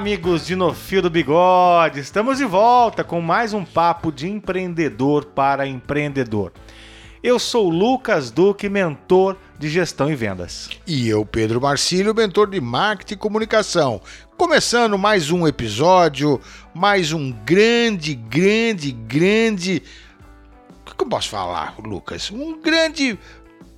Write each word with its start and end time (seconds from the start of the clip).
Amigos 0.00 0.46
de 0.46 0.56
No 0.56 0.72
Fio 0.72 1.02
do 1.02 1.10
Bigode. 1.10 2.00
Estamos 2.00 2.38
de 2.38 2.46
volta 2.46 3.04
com 3.04 3.20
mais 3.20 3.52
um 3.52 3.66
papo 3.66 4.10
de 4.10 4.26
empreendedor 4.30 5.26
para 5.26 5.66
empreendedor. 5.66 6.54
Eu 7.22 7.38
sou 7.38 7.68
Lucas 7.68 8.30
Duque, 8.30 8.66
mentor 8.70 9.36
de 9.58 9.68
gestão 9.68 10.10
e 10.10 10.16
vendas. 10.16 10.70
E 10.86 11.06
eu, 11.06 11.26
Pedro 11.26 11.60
Marcílio, 11.60 12.14
mentor 12.14 12.48
de 12.48 12.62
marketing 12.62 13.12
e 13.12 13.16
comunicação. 13.18 14.00
Começando 14.38 14.96
mais 14.96 15.30
um 15.30 15.46
episódio, 15.46 16.40
mais 16.72 17.12
um 17.12 17.30
grande, 17.44 18.14
grande, 18.14 18.92
grande. 18.92 19.82
O 20.90 20.94
que 20.96 21.04
eu 21.04 21.08
posso 21.10 21.28
falar, 21.28 21.74
Lucas? 21.78 22.30
Um 22.30 22.58
grande 22.58 23.18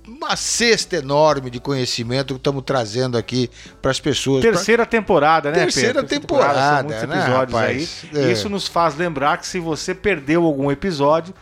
uma 0.07 0.35
cesta 0.35 0.97
enorme 0.97 1.49
de 1.49 1.59
conhecimento 1.59 2.33
que 2.33 2.39
estamos 2.39 2.63
trazendo 2.65 3.17
aqui 3.17 3.49
para 3.81 3.91
as 3.91 3.99
pessoas. 3.99 4.41
Terceira 4.41 4.85
pra... 4.85 4.89
temporada, 4.89 5.51
né, 5.51 5.59
Terceira 5.59 6.03
Pedro? 6.03 6.07
temporada, 6.07 6.53
temporada 6.53 6.83
muitos 6.83 7.09
né, 7.09 7.15
episódios 7.15 7.53
rapaz? 7.53 8.05
aí. 8.13 8.29
É. 8.29 8.31
Isso 8.31 8.49
nos 8.49 8.67
faz 8.67 8.95
lembrar 8.95 9.37
que 9.37 9.47
se 9.47 9.59
você 9.59 9.95
perdeu 9.95 10.43
algum 10.43 10.71
episódio, 10.71 11.33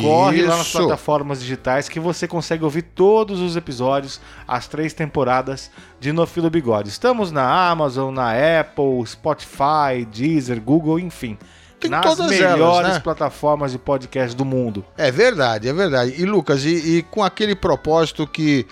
corre 0.00 0.42
lá 0.42 0.56
nas 0.56 0.66
Isso. 0.66 0.78
plataformas 0.78 1.40
digitais 1.40 1.88
que 1.88 1.98
você 1.98 2.28
consegue 2.28 2.64
ouvir 2.64 2.82
todos 2.82 3.40
os 3.40 3.56
episódios, 3.56 4.20
as 4.46 4.66
três 4.66 4.92
temporadas 4.92 5.70
de 5.98 6.12
No 6.12 6.26
Fio 6.26 6.42
do 6.42 6.50
Bigode. 6.50 6.88
Estamos 6.88 7.32
na 7.32 7.70
Amazon, 7.70 8.12
na 8.12 8.32
Apple, 8.60 9.06
Spotify, 9.06 10.04
Deezer, 10.12 10.60
Google, 10.60 10.98
enfim. 10.98 11.38
Tem 11.80 11.90
nas 11.90 12.04
todas 12.04 12.30
melhores 12.30 12.60
elas, 12.60 12.94
né? 12.94 13.00
plataformas 13.00 13.72
de 13.72 13.78
podcast 13.78 14.36
do 14.36 14.44
mundo. 14.44 14.84
É 14.96 15.10
verdade, 15.10 15.68
é 15.68 15.72
verdade. 15.72 16.14
E 16.18 16.24
Lucas, 16.24 16.64
e, 16.64 16.98
e 16.98 17.02
com 17.02 17.22
aquele 17.22 17.54
propósito 17.54 18.26
que, 18.26 18.66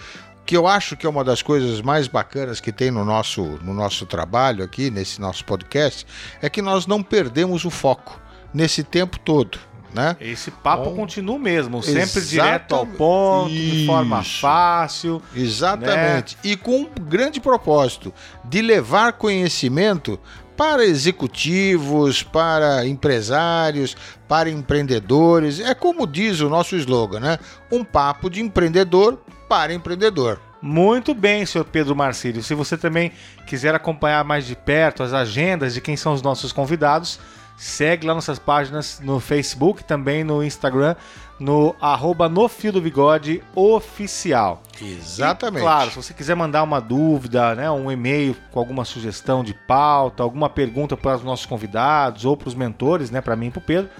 que 0.44 0.56
eu 0.56 0.66
acho 0.66 0.96
que 0.96 1.06
é 1.06 1.08
uma 1.08 1.22
das 1.22 1.42
coisas 1.42 1.80
mais 1.80 2.08
bacanas 2.08 2.60
que 2.60 2.72
tem 2.72 2.90
no 2.90 3.04
nosso, 3.04 3.42
no 3.62 3.72
nosso 3.72 4.06
trabalho 4.06 4.64
aqui, 4.64 4.90
nesse 4.90 5.20
nosso 5.20 5.44
podcast, 5.44 6.06
é 6.42 6.50
que 6.50 6.60
nós 6.60 6.86
não 6.86 7.02
perdemos 7.02 7.64
o 7.64 7.70
foco 7.70 8.20
nesse 8.52 8.82
tempo 8.82 9.18
todo. 9.18 9.58
Né? 9.94 10.14
Esse 10.20 10.50
papo 10.50 10.90
Bom, 10.90 10.96
continua 10.96 11.38
mesmo, 11.38 11.82
sempre 11.82 12.00
exatamente. 12.00 12.28
direto 12.28 12.74
ao 12.74 12.86
ponto, 12.86 13.50
de 13.50 13.86
forma 13.86 14.20
Isso. 14.20 14.40
fácil. 14.40 15.22
Exatamente. 15.34 16.36
E 16.44 16.54
com 16.54 16.80
um 16.80 16.90
grande 17.00 17.40
propósito 17.40 18.12
de 18.44 18.60
levar 18.60 19.14
conhecimento 19.14 20.20
para 20.56 20.84
executivos, 20.84 22.22
para 22.22 22.86
empresários, 22.86 23.96
para 24.26 24.48
empreendedores. 24.50 25.60
É 25.60 25.74
como 25.74 26.06
diz 26.06 26.40
o 26.40 26.48
nosso 26.48 26.76
slogan, 26.76 27.20
né? 27.20 27.38
Um 27.70 27.84
papo 27.84 28.30
de 28.30 28.40
empreendedor 28.40 29.20
para 29.48 29.74
empreendedor. 29.74 30.40
Muito 30.60 31.14
bem, 31.14 31.44
senhor 31.44 31.64
Pedro 31.64 31.94
Marcílio. 31.94 32.42
Se 32.42 32.54
você 32.54 32.76
também 32.76 33.12
quiser 33.46 33.74
acompanhar 33.74 34.24
mais 34.24 34.46
de 34.46 34.56
perto 34.56 35.02
as 35.02 35.12
agendas 35.12 35.74
de 35.74 35.80
quem 35.80 35.96
são 35.96 36.12
os 36.14 36.22
nossos 36.22 36.50
convidados, 36.52 37.20
segue 37.56 38.06
lá 38.06 38.14
nossas 38.14 38.38
páginas 38.38 39.00
no 39.00 39.20
Facebook, 39.20 39.84
também 39.84 40.24
no 40.24 40.42
Instagram, 40.42 40.96
no 41.38 41.76
arroba 41.80 42.28
no 42.28 42.48
Fio 42.48 42.72
do 42.72 42.80
Bigode 42.80 43.42
oficial. 43.54 44.62
Exatamente. 44.80 45.60
E, 45.60 45.62
claro, 45.62 45.90
se 45.90 45.96
você 45.96 46.14
quiser 46.14 46.34
mandar 46.34 46.62
uma 46.62 46.80
dúvida, 46.80 47.54
né, 47.54 47.70
um 47.70 47.90
e-mail 47.90 48.34
com 48.50 48.58
alguma 48.58 48.84
sugestão 48.84 49.44
de 49.44 49.52
pauta, 49.52 50.22
alguma 50.22 50.48
pergunta 50.48 50.96
para 50.96 51.16
os 51.16 51.22
nossos 51.22 51.44
convidados 51.46 52.24
ou 52.24 52.36
para 52.36 52.48
os 52.48 52.54
mentores, 52.54 53.10
né, 53.10 53.20
para 53.20 53.36
mim 53.36 53.48
e 53.48 53.50
para 53.50 53.58
o 53.58 53.62
Pedro, 53.62 53.90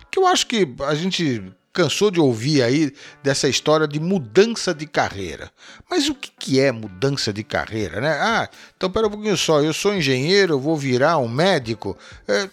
Que 0.10 0.20
eu 0.20 0.28
acho 0.28 0.48
que 0.48 0.68
a 0.88 0.96
gente 0.96 1.44
cansou 1.76 2.10
de 2.10 2.20
ouvir 2.20 2.64
aí 2.64 2.94
dessa 3.22 3.50
história 3.50 3.86
de 3.86 4.00
mudança 4.00 4.74
de 4.74 4.88
carreira. 4.88 5.52
Mas 5.90 6.08
o 6.08 6.16
que, 6.16 6.32
que 6.40 6.60
é 6.60 6.72
mudança 6.72 7.34
de 7.34 7.44
carreira, 7.44 8.00
né? 8.00 8.18
Ah, 8.20 8.50
então 8.76 8.90
pera 8.90 9.08
um 9.08 9.12
pouquinho 9.12 9.38
só, 9.38 9.62
eu 9.62 9.74
sou 9.74 9.94
engenheiro, 9.94 10.54
eu 10.54 10.60
vou 10.60 10.78
virar 10.78 11.18
um 11.18 11.28
médico. 11.28 11.98
É, 12.28 12.50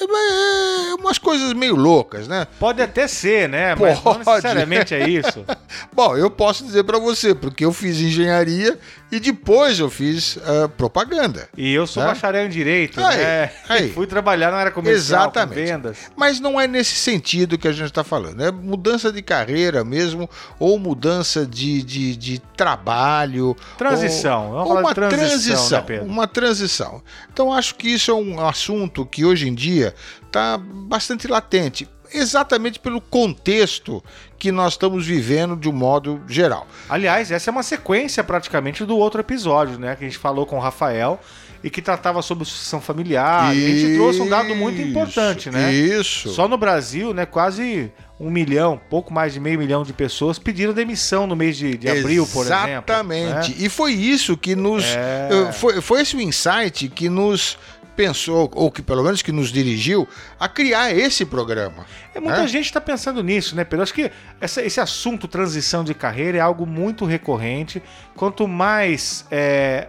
é, 0.00 0.90
é 0.90 0.94
umas 0.94 1.18
coisas 1.18 1.52
meio 1.52 1.76
loucas, 1.76 2.26
né? 2.28 2.46
Pode 2.58 2.80
até 2.82 3.06
ser, 3.06 3.48
né? 3.48 3.74
Mas 3.74 3.96
não 3.96 4.02
Pode. 4.02 4.18
necessariamente 4.20 4.94
é 4.94 5.08
isso. 5.08 5.44
Bom, 5.92 6.16
eu 6.16 6.30
posso 6.30 6.64
dizer 6.64 6.84
para 6.84 6.98
você, 6.98 7.34
porque 7.34 7.64
eu 7.64 7.72
fiz 7.72 8.00
engenharia 8.00 8.78
e 9.12 9.20
depois 9.20 9.78
eu 9.78 9.90
fiz 9.90 10.38
ah, 10.44 10.68
propaganda. 10.68 11.48
E 11.56 11.72
eu 11.72 11.86
sou 11.86 12.02
Né? 12.02 12.08
bacharel 12.08 12.46
em 12.46 12.48
Direito, 12.48 13.00
Aí, 13.04 13.16
né? 13.18 13.50
aí. 13.68 13.90
Fui 13.92 14.06
trabalhar 14.06 14.50
na 14.50 14.56
área 14.56 14.72
comercial 14.72 15.30
com 15.30 15.38
Exatamente. 15.38 15.66
vendas. 15.66 15.98
Mas 16.16 16.40
não 16.40 16.60
é 16.60 16.66
nesse 16.66 16.96
sentido 16.96 17.58
que 17.58 17.68
a 17.68 17.72
gente 17.72 17.86
está 17.86 18.02
falando. 18.04 18.42
É 18.42 18.50
mudança 18.50 19.12
de 19.12 19.22
carreira 19.22 19.84
mesmo, 19.84 20.28
ou 20.58 20.78
mudança 20.78 21.46
de, 21.46 21.82
de, 21.82 22.16
de 22.16 22.38
trabalho. 22.56 23.56
Transição. 23.78 24.52
Ou, 24.52 24.68
ou 24.68 24.78
uma 24.78 24.94
transição, 24.94 25.68
transição. 25.68 25.84
né, 25.88 26.00
uma 26.00 26.26
transição. 26.26 27.02
Então 27.32 27.52
acho 27.52 27.74
que 27.74 27.88
isso 27.88 28.10
é 28.10 28.14
um 28.14 28.44
assunto 28.46 29.04
que 29.04 29.24
hoje 29.24 29.48
em 29.48 29.54
dia 29.54 29.83
está 30.24 30.56
bastante 30.58 31.26
latente. 31.26 31.88
Exatamente 32.12 32.78
pelo 32.78 33.00
contexto 33.00 34.04
que 34.38 34.52
nós 34.52 34.74
estamos 34.74 35.06
vivendo 35.06 35.56
de 35.56 35.68
um 35.68 35.72
modo 35.72 36.22
geral. 36.28 36.66
Aliás, 36.88 37.30
essa 37.30 37.50
é 37.50 37.52
uma 37.52 37.62
sequência 37.62 38.22
praticamente 38.22 38.84
do 38.84 38.96
outro 38.96 39.20
episódio, 39.20 39.78
né? 39.78 39.96
Que 39.96 40.04
a 40.04 40.08
gente 40.08 40.18
falou 40.18 40.46
com 40.46 40.56
o 40.56 40.60
Rafael 40.60 41.18
e 41.64 41.70
que 41.70 41.80
tratava 41.80 42.20
sobre 42.20 42.44
sucessão 42.44 42.78
familiar. 42.78 43.56
E 43.56 43.64
a 43.64 43.68
gente 43.70 43.94
trouxe 43.96 44.20
um 44.20 44.28
dado 44.28 44.54
muito 44.54 44.78
Isso, 44.78 44.88
importante, 44.88 45.50
né? 45.50 45.72
Isso. 45.72 46.28
Só 46.28 46.46
no 46.46 46.58
Brasil, 46.58 47.14
né, 47.14 47.24
quase 47.24 47.90
um 48.18 48.30
milhão, 48.30 48.80
pouco 48.88 49.12
mais 49.12 49.32
de 49.32 49.40
meio 49.40 49.58
milhão 49.58 49.82
de 49.82 49.92
pessoas 49.92 50.38
pediram 50.38 50.72
demissão 50.72 51.26
no 51.26 51.34
mês 51.34 51.56
de, 51.56 51.76
de 51.76 51.88
abril, 51.88 52.26
por 52.32 52.46
exemplo. 52.46 52.68
Exatamente. 52.70 53.50
né? 53.50 53.56
E 53.58 53.68
foi 53.68 53.92
isso 53.92 54.36
que 54.36 54.54
nos. 54.54 54.84
É. 54.84 55.28
eh, 55.48 55.52
Foi, 55.52 55.80
foi 55.80 56.00
esse 56.02 56.14
o 56.16 56.20
insight 56.20 56.88
que 56.88 57.08
nos 57.08 57.58
pensou, 57.96 58.50
ou 58.54 58.70
que 58.72 58.82
pelo 58.82 59.04
menos 59.04 59.22
que 59.22 59.30
nos 59.30 59.52
dirigiu, 59.52 60.06
a 60.38 60.48
criar 60.48 60.92
esse 60.92 61.24
programa. 61.24 61.86
É, 62.12 62.18
muita 62.18 62.42
né? 62.42 62.48
gente 62.48 62.64
está 62.66 62.80
pensando 62.80 63.22
nisso, 63.22 63.54
né, 63.54 63.62
Pedro? 63.62 63.84
Acho 63.84 63.94
que 63.94 64.10
essa- 64.40 64.62
esse 64.62 64.80
assunto 64.80 65.28
transição 65.28 65.84
de 65.84 65.94
carreira 65.94 66.38
é 66.38 66.40
algo 66.40 66.66
muito 66.66 67.04
recorrente. 67.04 67.80
Quanto 68.16 68.48
mais 68.48 69.24
é, 69.30 69.88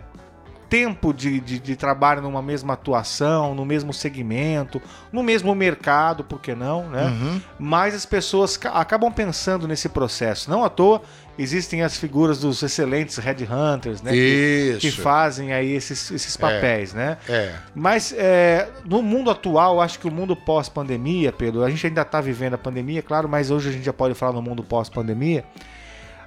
tempo 0.69 1.13
de, 1.13 1.39
de, 1.39 1.59
de 1.59 1.75
trabalho 1.75 2.21
numa 2.21 2.41
mesma 2.41 2.73
atuação, 2.73 3.53
no 3.55 3.65
mesmo 3.65 3.93
segmento, 3.93 4.81
no 5.11 5.21
mesmo 5.23 5.53
mercado, 5.55 6.23
por 6.23 6.39
que 6.41 6.53
não, 6.55 6.89
né? 6.89 7.05
Uhum. 7.05 7.41
mais 7.59 7.93
as 7.95 8.05
pessoas 8.05 8.57
ca- 8.57 8.71
acabam 8.71 9.11
pensando 9.11 9.67
nesse 9.67 9.87
processo. 9.89 10.49
Não 10.49 10.63
à 10.63 10.69
toa 10.69 11.01
existem 11.37 11.83
as 11.83 11.97
figuras 11.97 12.39
dos 12.39 12.63
excelentes 12.63 13.17
headhunters, 13.17 14.01
né? 14.01 14.11
que- 14.11 14.71
Isso. 14.77 14.79
Que, 14.79 14.91
fazem 14.91 15.51
aí 15.53 15.73
esses, 15.73 16.09
esses 16.11 16.37
papéis, 16.37 16.93
né? 16.93 17.17
É. 17.27 17.53
Mas 17.75 18.13
é, 18.17 18.69
no 18.85 19.01
mundo 19.01 19.29
atual, 19.29 19.81
acho 19.81 19.99
que 19.99 20.07
o 20.07 20.11
mundo 20.11 20.35
pós-pandemia, 20.35 21.31
Pedro, 21.31 21.63
a 21.63 21.69
gente 21.69 21.85
ainda 21.87 22.01
está 22.01 22.21
vivendo 22.21 22.53
a 22.53 22.57
pandemia, 22.57 23.01
claro, 23.01 23.27
mas 23.27 23.51
hoje 23.51 23.69
a 23.69 23.71
gente 23.71 23.83
já 23.85 23.93
pode 23.93 24.13
falar 24.15 24.31
no 24.33 24.41
mundo 24.41 24.63
pós-pandemia. 24.63 25.43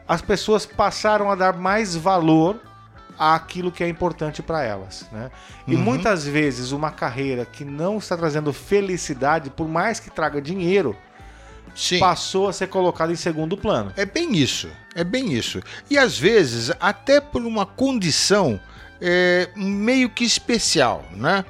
As 0.06 0.22
pessoas 0.22 0.64
passaram 0.64 1.30
a 1.30 1.34
dar 1.34 1.54
mais 1.56 1.94
valor 1.96 2.60
àquilo 3.18 3.72
que 3.72 3.82
é 3.82 3.88
importante 3.88 4.42
para 4.42 4.62
elas. 4.62 5.06
Né? 5.10 5.30
E 5.66 5.74
Uhum. 5.74 5.82
muitas 5.82 6.24
vezes 6.26 6.70
uma 6.72 6.90
carreira 6.90 7.44
que 7.44 7.64
não 7.64 7.98
está 7.98 8.16
trazendo 8.16 8.52
felicidade, 8.52 9.50
por 9.50 9.66
mais 9.68 9.98
que 10.00 10.10
traga 10.10 10.40
dinheiro, 10.40 10.96
Sim. 11.74 11.98
passou 11.98 12.48
a 12.48 12.52
ser 12.52 12.68
colocada 12.68 13.12
em 13.12 13.16
segundo 13.16 13.56
plano. 13.56 13.92
É 13.96 14.04
bem 14.06 14.36
isso, 14.36 14.68
é 14.94 15.04
bem 15.04 15.32
isso. 15.32 15.60
E 15.90 15.96
às 15.98 16.18
vezes, 16.18 16.70
até 16.80 17.20
por 17.20 17.42
uma 17.42 17.64
condição 17.66 18.60
é, 19.00 19.48
meio 19.54 20.10
que 20.10 20.24
especial, 20.24 21.04
né? 21.12 21.44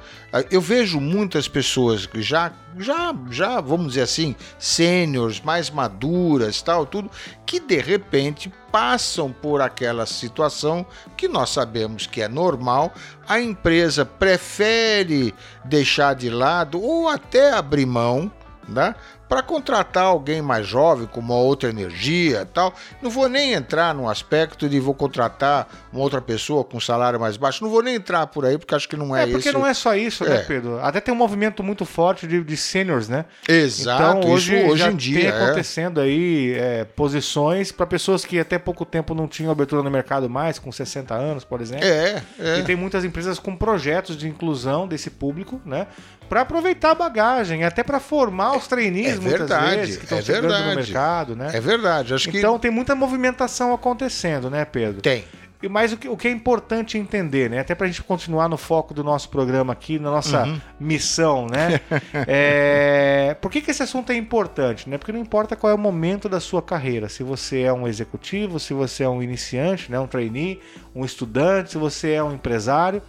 Eu 0.51 0.61
vejo 0.61 0.99
muitas 0.99 1.47
pessoas 1.47 2.05
que 2.05 2.21
já, 2.21 2.51
já, 2.77 3.15
já, 3.31 3.59
vamos 3.59 3.89
dizer 3.89 4.01
assim, 4.03 4.35
sêniores, 4.59 5.41
mais 5.41 5.71
maduras, 5.71 6.61
tal, 6.61 6.85
tudo, 6.85 7.09
que 7.47 7.59
de 7.59 7.79
repente 7.79 8.53
passam 8.71 9.31
por 9.31 9.59
aquela 9.59 10.05
situação 10.05 10.85
que 11.17 11.27
nós 11.27 11.49
sabemos 11.49 12.05
que 12.05 12.21
é 12.21 12.27
normal, 12.27 12.93
a 13.27 13.39
empresa 13.39 14.05
prefere 14.05 15.33
deixar 15.65 16.13
de 16.13 16.29
lado 16.29 16.79
ou 16.79 17.09
até 17.09 17.51
abrir 17.53 17.87
mão, 17.87 18.31
né? 18.67 18.93
Para 19.29 19.43
contratar 19.43 20.05
alguém 20.05 20.41
mais 20.41 20.65
jovem, 20.65 21.05
com 21.05 21.19
uma 21.19 21.35
outra 21.35 21.69
energia 21.69 22.41
e 22.41 22.45
tal. 22.45 22.73
Não 22.99 23.11
vou 23.11 23.29
nem 23.29 23.53
entrar 23.53 23.93
no 23.93 24.09
aspecto 24.09 24.67
de 24.67 24.79
vou 24.79 24.95
contratar 24.95 25.67
uma 25.93 26.01
outra 26.01 26.19
pessoa 26.19 26.63
com 26.63 26.79
salário 26.79 27.19
mais 27.19 27.37
baixo. 27.37 27.63
Não 27.63 27.69
vou 27.69 27.83
nem 27.83 27.95
entrar 27.95 28.25
por 28.27 28.43
aí, 28.43 28.57
porque 28.57 28.73
acho 28.73 28.89
que 28.89 28.97
não 28.97 29.15
é, 29.15 29.23
É, 29.23 29.27
porque 29.27 29.49
esse. 29.49 29.57
não 29.57 29.65
é 29.67 29.73
só 29.73 29.95
isso, 29.95 30.23
né, 30.23 30.37
É. 30.37 30.39
Pedro? 30.39 30.79
Até 30.81 30.99
tem 30.99 31.13
um 31.13 31.17
movimento 31.17 31.61
muito 31.61 31.85
forte 31.85 32.25
de, 32.25 32.43
de 32.43 32.57
seniors, 32.57 33.07
né? 33.07 33.25
Exato, 33.47 34.17
então, 34.17 34.31
hoje, 34.31 34.57
isso 34.57 34.67
hoje 34.71 34.83
já 34.83 34.91
em 34.91 34.95
dia. 34.95 35.19
tem 35.19 35.29
é. 35.29 35.43
acontecendo 35.43 35.99
aí 36.01 36.53
é, 36.57 36.83
posições 36.83 37.71
para 37.71 37.85
pessoas 37.85 38.25
que 38.25 38.39
até 38.39 38.57
pouco 38.57 38.83
tempo 38.83 39.13
não 39.13 39.27
tinham 39.27 39.51
abertura 39.51 39.83
no 39.83 39.91
mercado 39.91 40.27
mais, 40.27 40.57
com 40.57 40.71
60 40.71 41.13
anos, 41.13 41.43
por 41.43 41.61
exemplo. 41.61 41.85
É, 41.85 42.23
é. 42.39 42.59
E 42.59 42.63
tem 42.63 42.75
muitas 42.75 43.05
empresas 43.05 43.37
com 43.37 43.55
projetos 43.55 44.17
de 44.17 44.27
inclusão 44.27 44.87
desse 44.87 45.11
público, 45.11 45.61
né? 45.65 45.85
Para 46.29 46.41
aproveitar 46.41 46.91
a 46.91 46.95
bagagem, 46.95 47.63
até 47.63 47.83
para 47.83 47.99
formar 47.99 48.55
os 48.55 48.67
trainees, 48.67 49.17
é 49.17 49.19
muitas 49.19 49.39
verdade, 49.39 49.75
vezes, 49.77 49.97
que 49.97 50.03
estão 50.03 50.19
é 50.19 50.21
chegando 50.21 50.43
no 50.43 50.49
verdade. 50.49 50.75
mercado, 50.75 51.35
né? 51.35 51.49
É 51.53 51.59
verdade, 51.59 52.13
acho 52.13 52.29
que 52.29 52.37
Então 52.37 52.59
tem 52.59 52.69
muita 52.71 52.93
movimentação 52.95 53.73
acontecendo, 53.73 54.49
né, 54.49 54.63
Pedro? 54.65 55.01
tem. 55.01 55.23
E 55.61 55.67
mais 55.67 55.91
o 55.91 55.97
que, 55.97 56.07
o 56.07 56.15
que 56.15 56.25
é 56.25 56.31
importante 56.31 56.97
entender, 56.97 57.49
né? 57.49 57.59
Até 57.59 57.75
pra 57.75 57.85
gente 57.85 58.01
continuar 58.01 58.47
no 58.47 58.55
foco 58.55 58.93
do 58.93 59.03
nosso 59.03 59.27
programa 59.27 59.73
aqui, 59.73 59.99
na 59.99 60.09
nossa 60.09 60.45
Uhum. 60.45 60.61
missão, 60.79 61.47
né? 61.47 61.81
É, 62.25 63.35
Por 63.41 63.51
que, 63.51 63.59
que 63.59 63.69
esse 63.71 63.83
assunto 63.83 64.09
é 64.11 64.15
importante? 64.15 64.89
Né? 64.89 64.97
Porque 64.97 65.11
não 65.11 65.19
importa 65.19 65.57
qual 65.57 65.69
é 65.71 65.73
o 65.73 65.77
momento 65.77 66.29
da 66.29 66.39
sua 66.39 66.61
carreira. 66.61 67.09
Se 67.09 67.23
você 67.23 67.63
é 67.63 67.73
um 67.73 67.85
executivo, 67.85 68.57
se 68.57 68.73
você 68.73 69.03
é 69.03 69.09
um 69.09 69.21
iniciante, 69.21 69.91
né? 69.91 69.99
um 69.99 70.07
trainee, 70.07 70.61
um 70.95 71.03
estudante, 71.03 71.71
se 71.71 71.77
você 71.77 72.11
é 72.11 72.23
um 72.23 72.33
empresário. 72.33 73.01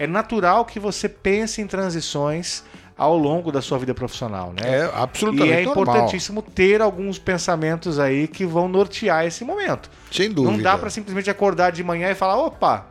É 0.00 0.06
natural 0.06 0.64
que 0.64 0.80
você 0.80 1.10
pense 1.10 1.60
em 1.60 1.66
transições 1.66 2.64
ao 2.96 3.16
longo 3.18 3.52
da 3.52 3.60
sua 3.60 3.78
vida 3.78 3.92
profissional, 3.94 4.50
né? 4.58 4.62
É 4.66 4.84
E 4.86 4.90
absolutamente 4.94 5.52
é 5.52 5.64
normal. 5.64 5.82
importantíssimo 5.82 6.40
ter 6.42 6.80
alguns 6.80 7.18
pensamentos 7.18 7.98
aí 7.98 8.26
que 8.26 8.46
vão 8.46 8.66
nortear 8.66 9.26
esse 9.26 9.44
momento. 9.44 9.90
Sem 10.10 10.30
dúvida. 10.32 10.56
Não 10.56 10.62
dá 10.62 10.78
pra 10.78 10.88
simplesmente 10.88 11.28
acordar 11.28 11.70
de 11.70 11.84
manhã 11.84 12.10
e 12.10 12.14
falar, 12.14 12.38
opa, 12.38 12.86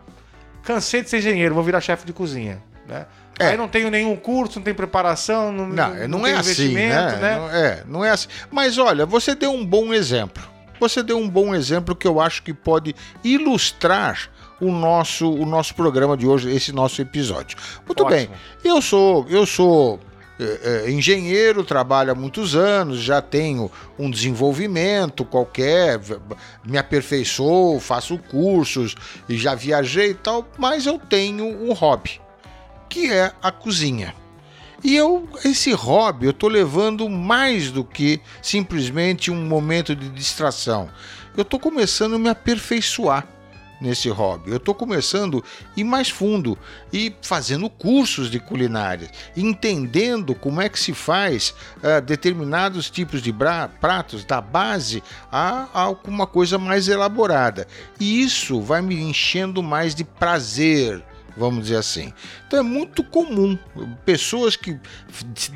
cansei 0.63 1.01
de 1.01 1.09
ser 1.09 1.17
engenheiro, 1.17 1.56
vou 1.56 1.63
virar 1.63 1.81
chefe 1.81 2.06
de 2.06 2.13
cozinha, 2.13 2.61
né? 2.88 3.07
É. 3.39 3.47
Aí 3.47 3.57
não 3.57 3.67
tenho 3.67 3.89
nenhum 3.89 4.15
curso, 4.15 4.59
não 4.59 4.63
tem 4.63 4.73
preparação, 4.73 5.51
não, 5.51 5.67
Não, 5.67 6.07
não, 6.07 6.19
é 6.19 6.31
tenho 6.33 6.39
assim, 6.39 6.51
investimento, 6.65 7.15
né? 7.17 7.35
Não, 7.38 7.50
é, 7.50 7.83
não 7.88 8.06
é 8.06 8.09
assim. 8.11 8.27
Mas 8.51 8.77
olha, 8.77 9.03
você 9.06 9.33
deu 9.33 9.51
um 9.51 9.65
bom 9.65 9.94
exemplo. 9.94 10.44
Você 10.79 11.01
deu 11.01 11.17
um 11.17 11.27
bom 11.27 11.56
exemplo 11.56 11.95
que 11.95 12.07
eu 12.07 12.19
acho 12.19 12.44
que 12.44 12.53
pode 12.53 12.95
ilustrar 13.23 14.29
o 14.59 14.71
nosso, 14.71 15.31
o 15.31 15.45
nosso 15.45 15.73
programa 15.75 16.17
de 16.17 16.27
hoje, 16.27 16.53
esse 16.53 16.71
nosso 16.71 17.01
episódio. 17.01 17.57
Muito 17.85 18.03
Ótimo. 18.03 18.09
bem. 18.09 18.29
Eu 18.63 18.81
sou, 18.81 19.25
eu 19.29 19.45
sou 19.45 20.00
é, 20.39 20.85
é, 20.85 20.91
engenheiro, 20.91 21.65
trabalho 21.65 22.11
há 22.11 22.15
muitos 22.15 22.56
anos, 22.56 23.00
já 23.00 23.21
tenho 23.21 23.69
um 23.97 24.09
desenvolvimento 24.09 25.25
qualquer, 25.25 26.00
me 26.63 26.77
aperfeiçoo, 26.77 27.77
faço 27.79 28.17
cursos 28.17 28.95
e 29.27 29.38
já 29.38 29.53
viajei 29.53 30.11
e 30.11 30.13
tal, 30.13 30.47
mas 30.57 30.85
eu 30.85 30.97
tenho 30.97 31.45
um 31.45 31.73
hobby, 31.73 32.21
que 32.88 33.11
é 33.11 33.33
a 33.41 33.51
cozinha. 33.51 34.15
E 34.81 34.95
eu, 34.95 35.27
esse 35.44 35.73
hobby, 35.73 36.27
eu 36.27 36.33
tô 36.33 36.47
levando 36.47 37.09
mais 37.09 37.69
do 37.69 37.83
que 37.83 38.21
simplesmente 38.41 39.29
um 39.29 39.45
momento 39.45 39.94
de 39.94 40.07
distração. 40.07 40.89
Eu 41.35 41.44
tô 41.44 41.59
começando 41.59 42.15
a 42.15 42.19
me 42.19 42.29
aperfeiçoar 42.29 43.27
nesse 43.79 44.09
hobby. 44.09 44.51
Eu 44.51 44.59
tô 44.59 44.73
começando 44.73 45.43
ir 45.75 45.83
mais 45.83 46.09
fundo 46.09 46.57
e 46.91 47.13
fazendo 47.21 47.69
cursos 47.69 48.29
de 48.29 48.39
culinária, 48.39 49.09
entendendo 49.35 50.35
como 50.35 50.61
é 50.61 50.69
que 50.69 50.79
se 50.79 50.93
faz 50.93 51.53
ah, 51.81 51.99
determinados 51.99 52.89
tipos 52.89 53.21
de 53.21 53.33
pratos 53.79 54.23
da 54.23 54.41
base 54.41 55.03
a 55.31 55.67
alguma 55.73 56.27
coisa 56.27 56.57
mais 56.57 56.87
elaborada. 56.87 57.67
E 57.99 58.21
isso 58.21 58.61
vai 58.61 58.81
me 58.81 58.95
enchendo 58.95 59.63
mais 59.63 59.95
de 59.95 60.03
prazer 60.03 61.03
vamos 61.35 61.63
dizer 61.63 61.77
assim. 61.77 62.13
Então 62.47 62.59
é 62.59 62.63
muito 62.63 63.03
comum 63.03 63.57
pessoas 64.05 64.55
que 64.55 64.79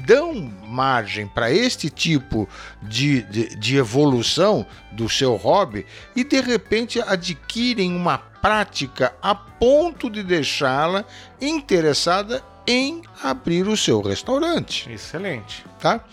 dão 0.05 0.33
margem 0.67 1.27
para 1.27 1.51
este 1.51 1.89
tipo 1.89 2.47
de, 2.81 3.21
de, 3.23 3.55
de 3.55 3.77
evolução 3.77 4.65
do 4.91 5.09
seu 5.09 5.35
hobby 5.35 5.85
e 6.15 6.23
de 6.23 6.39
repente 6.41 7.01
adquirem 7.01 7.95
uma 7.95 8.17
prática 8.17 9.13
a 9.21 9.33
ponto 9.33 10.09
de 10.09 10.23
deixá-la 10.23 11.05
interessada 11.39 12.43
em 12.67 13.01
abrir 13.21 13.67
o 13.67 13.75
seu 13.75 14.01
restaurante 14.01 14.89
Excelente. 14.91 15.65
tá? 15.79 16.03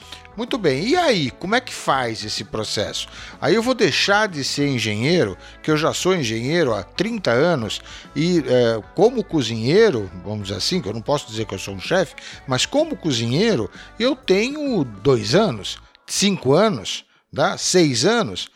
Muito 0.41 0.57
bem. 0.57 0.89
E 0.89 0.97
aí, 0.97 1.31
como 1.33 1.55
é 1.55 1.61
que 1.61 1.71
faz 1.71 2.25
esse 2.25 2.45
processo? 2.45 3.07
Aí 3.43 3.55
eu 3.55 3.63
vou 3.63 3.75
deixar 3.75 4.27
de 4.27 4.43
ser 4.43 4.67
engenheiro, 4.69 5.37
que 5.63 5.71
eu 5.71 5.77
já 5.77 5.93
sou 5.93 6.15
engenheiro 6.15 6.73
há 6.73 6.83
30 6.83 7.31
anos, 7.31 7.83
e 8.17 8.39
é, 8.39 8.83
como 8.95 9.23
cozinheiro, 9.23 10.11
vamos 10.25 10.45
dizer 10.45 10.57
assim, 10.57 10.81
que 10.81 10.89
eu 10.89 10.95
não 10.95 11.03
posso 11.03 11.27
dizer 11.27 11.45
que 11.45 11.53
eu 11.53 11.59
sou 11.59 11.75
um 11.75 11.79
chefe, 11.79 12.15
mas 12.49 12.65
como 12.65 12.97
cozinheiro, 12.97 13.71
eu 13.99 14.17
tenho 14.17 14.83
dois 14.83 15.35
anos, 15.35 15.77
cinco 16.07 16.55
anos, 16.55 17.05
tá? 17.35 17.59
seis 17.59 18.07
anos? 18.07 18.49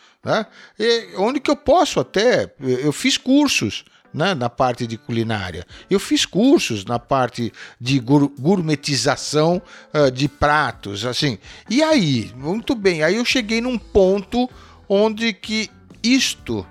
E 0.78 1.14
onde 1.18 1.38
que 1.38 1.50
eu 1.50 1.56
posso 1.56 2.00
até, 2.00 2.50
eu 2.58 2.94
fiz 2.94 3.18
cursos, 3.18 3.84
né, 4.14 4.32
na 4.32 4.48
parte 4.48 4.86
de 4.86 4.96
culinária. 4.96 5.66
Eu 5.90 5.98
fiz 5.98 6.24
cursos 6.24 6.84
na 6.84 7.00
parte 7.00 7.52
de 7.80 7.98
gourmetização 7.98 9.60
ah, 9.92 10.08
de 10.08 10.28
pratos, 10.28 11.04
assim. 11.04 11.36
E 11.68 11.82
aí, 11.82 12.32
muito 12.36 12.76
bem, 12.76 13.02
aí 13.02 13.16
eu 13.16 13.24
cheguei 13.24 13.60
num 13.60 13.76
ponto 13.76 14.48
onde 14.88 15.32
que 15.32 15.68
isto 16.02 16.64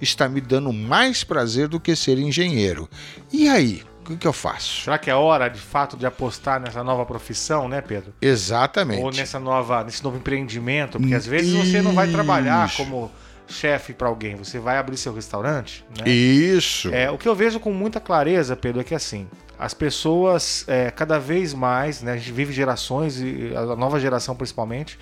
está 0.00 0.28
me 0.28 0.40
dando 0.40 0.72
mais 0.72 1.22
prazer 1.22 1.68
do 1.68 1.78
que 1.78 1.94
ser 1.94 2.18
engenheiro. 2.18 2.88
E 3.32 3.48
aí, 3.48 3.82
o 4.08 4.16
que, 4.16 4.26
eu 4.26 4.32
faço? 4.32 4.82
Será 4.82 4.98
que 4.98 5.08
é 5.08 5.14
hora, 5.14 5.48
de 5.48 5.60
fato, 5.60 5.96
de 5.96 6.04
apostar 6.04 6.60
nessa 6.60 6.82
nova 6.82 7.06
profissão, 7.06 7.68
né, 7.68 7.80
Pedro? 7.80 8.12
Exatamente. 8.20 9.02
Ou 9.02 9.12
nessa 9.12 9.38
nova, 9.38 9.84
nesse 9.84 10.02
novo 10.02 10.16
empreendimento? 10.16 10.98
Porque 10.98 11.14
às 11.14 11.26
vezes 11.26 11.52
você 11.54 11.80
não 11.80 11.92
vai 11.92 12.08
trabalhar 12.10 12.68
Isso. 12.68 12.78
como 12.78 13.12
chefe 13.46 13.92
para 13.92 14.08
alguém, 14.08 14.36
você 14.36 14.58
vai 14.58 14.78
abrir 14.78 14.96
seu 14.96 15.12
restaurante, 15.12 15.84
né? 15.98 16.10
Isso. 16.10 16.92
É, 16.92 17.10
o 17.10 17.18
que 17.18 17.28
eu 17.28 17.34
vejo 17.34 17.60
com 17.60 17.72
muita 17.72 18.00
clareza, 18.00 18.56
Pedro, 18.56 18.80
é 18.80 18.84
que 18.84 18.94
assim, 18.94 19.28
as 19.58 19.74
pessoas 19.74 20.64
é, 20.66 20.90
cada 20.90 21.18
vez 21.18 21.54
mais, 21.54 22.02
né, 22.02 22.12
a 22.12 22.16
gente 22.16 22.32
vive 22.32 22.52
gerações, 22.52 23.20
e 23.20 23.52
a 23.54 23.76
nova 23.76 24.00
geração 24.00 24.34
principalmente, 24.34 24.98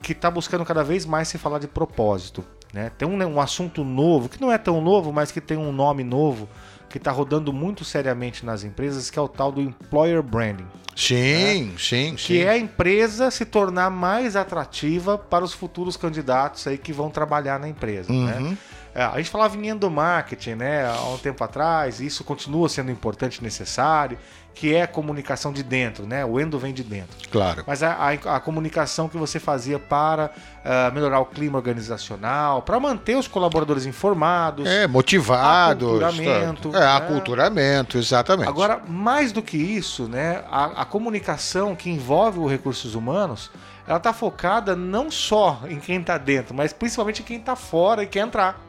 que 0.00 0.12
está 0.12 0.30
buscando 0.30 0.64
cada 0.64 0.84
vez 0.84 1.04
mais 1.04 1.28
se 1.28 1.38
falar 1.38 1.58
de 1.58 1.66
propósito. 1.66 2.44
Né? 2.72 2.90
Tem 2.96 3.08
um, 3.08 3.16
né, 3.16 3.26
um 3.26 3.40
assunto 3.40 3.82
novo, 3.82 4.28
que 4.28 4.40
não 4.40 4.52
é 4.52 4.58
tão 4.58 4.80
novo, 4.80 5.12
mas 5.12 5.32
que 5.32 5.40
tem 5.40 5.56
um 5.56 5.72
nome 5.72 6.04
novo, 6.04 6.48
que 6.88 6.98
está 6.98 7.10
rodando 7.10 7.52
muito 7.52 7.84
seriamente 7.84 8.44
nas 8.44 8.64
empresas, 8.64 9.10
que 9.10 9.18
é 9.18 9.22
o 9.22 9.28
tal 9.28 9.52
do 9.52 9.60
Employer 9.60 10.22
Branding. 10.22 10.66
Sim, 10.96 11.74
sim, 11.78 12.16
sim. 12.16 12.16
Que 12.16 12.42
é 12.42 12.50
a 12.50 12.58
empresa 12.58 13.30
se 13.30 13.44
tornar 13.44 13.88
mais 13.88 14.34
atrativa 14.34 15.16
para 15.16 15.44
os 15.44 15.52
futuros 15.52 15.96
candidatos 15.96 16.66
aí 16.66 16.76
que 16.76 16.92
vão 16.92 17.08
trabalhar 17.08 17.60
na 17.60 17.68
empresa. 17.68 18.12
Né? 18.12 18.36
Uhum. 18.38 18.52
É, 18.52 18.56
a 18.94 19.16
gente 19.18 19.30
falava 19.30 19.56
em 19.56 19.68
endomarketing, 19.68 20.54
né, 20.56 20.86
há 20.86 21.02
um 21.14 21.18
tempo 21.18 21.42
atrás, 21.44 22.00
e 22.00 22.06
isso 22.06 22.24
continua 22.24 22.68
sendo 22.68 22.90
importante 22.90 23.36
e 23.36 23.42
necessário, 23.42 24.18
que 24.54 24.74
é 24.74 24.82
a 24.82 24.88
comunicação 24.88 25.52
de 25.52 25.62
dentro, 25.62 26.04
né? 26.04 26.24
O 26.24 26.40
endo 26.40 26.58
vem 26.58 26.74
de 26.74 26.82
dentro. 26.82 27.16
Claro. 27.30 27.62
Mas 27.64 27.80
a, 27.80 27.92
a- 27.92 28.36
a 28.36 28.40
comunicação 28.40 29.08
que 29.08 29.16
você 29.16 29.38
fazia 29.38 29.78
para 29.78 30.30
ah, 30.64 30.90
melhorar 30.92 31.20
o 31.20 31.26
clima 31.26 31.56
organizacional, 31.56 32.62
para 32.62 32.80
manter 32.80 33.16
os 33.16 33.28
colaboradores 33.28 33.86
informados. 33.86 34.66
É, 34.66 34.88
motivados. 34.88 36.02
Aculturamento, 36.02 36.68
É, 36.74 36.80
né? 36.80 36.86
aculturamento, 36.86 37.98
exatamente. 37.98 38.48
Agora, 38.48 38.80
mais 38.88 39.30
do 39.30 39.42
que 39.42 39.56
isso, 39.56 40.08
né, 40.08 40.42
a, 40.50 40.82
a 40.82 40.84
comunicação 40.84 41.76
que 41.76 41.88
envolve 41.88 42.40
os 42.40 42.50
recursos 42.50 42.96
humanos, 42.96 43.52
ela 43.86 43.98
está 43.98 44.12
focada 44.12 44.74
não 44.74 45.08
só 45.08 45.60
em 45.68 45.78
quem 45.78 46.00
está 46.00 46.18
dentro, 46.18 46.52
mas 46.54 46.72
principalmente 46.72 47.22
em 47.22 47.24
quem 47.24 47.38
está 47.38 47.54
fora 47.54 48.02
e 48.02 48.06
quer 48.08 48.20
entrar. 48.26 48.60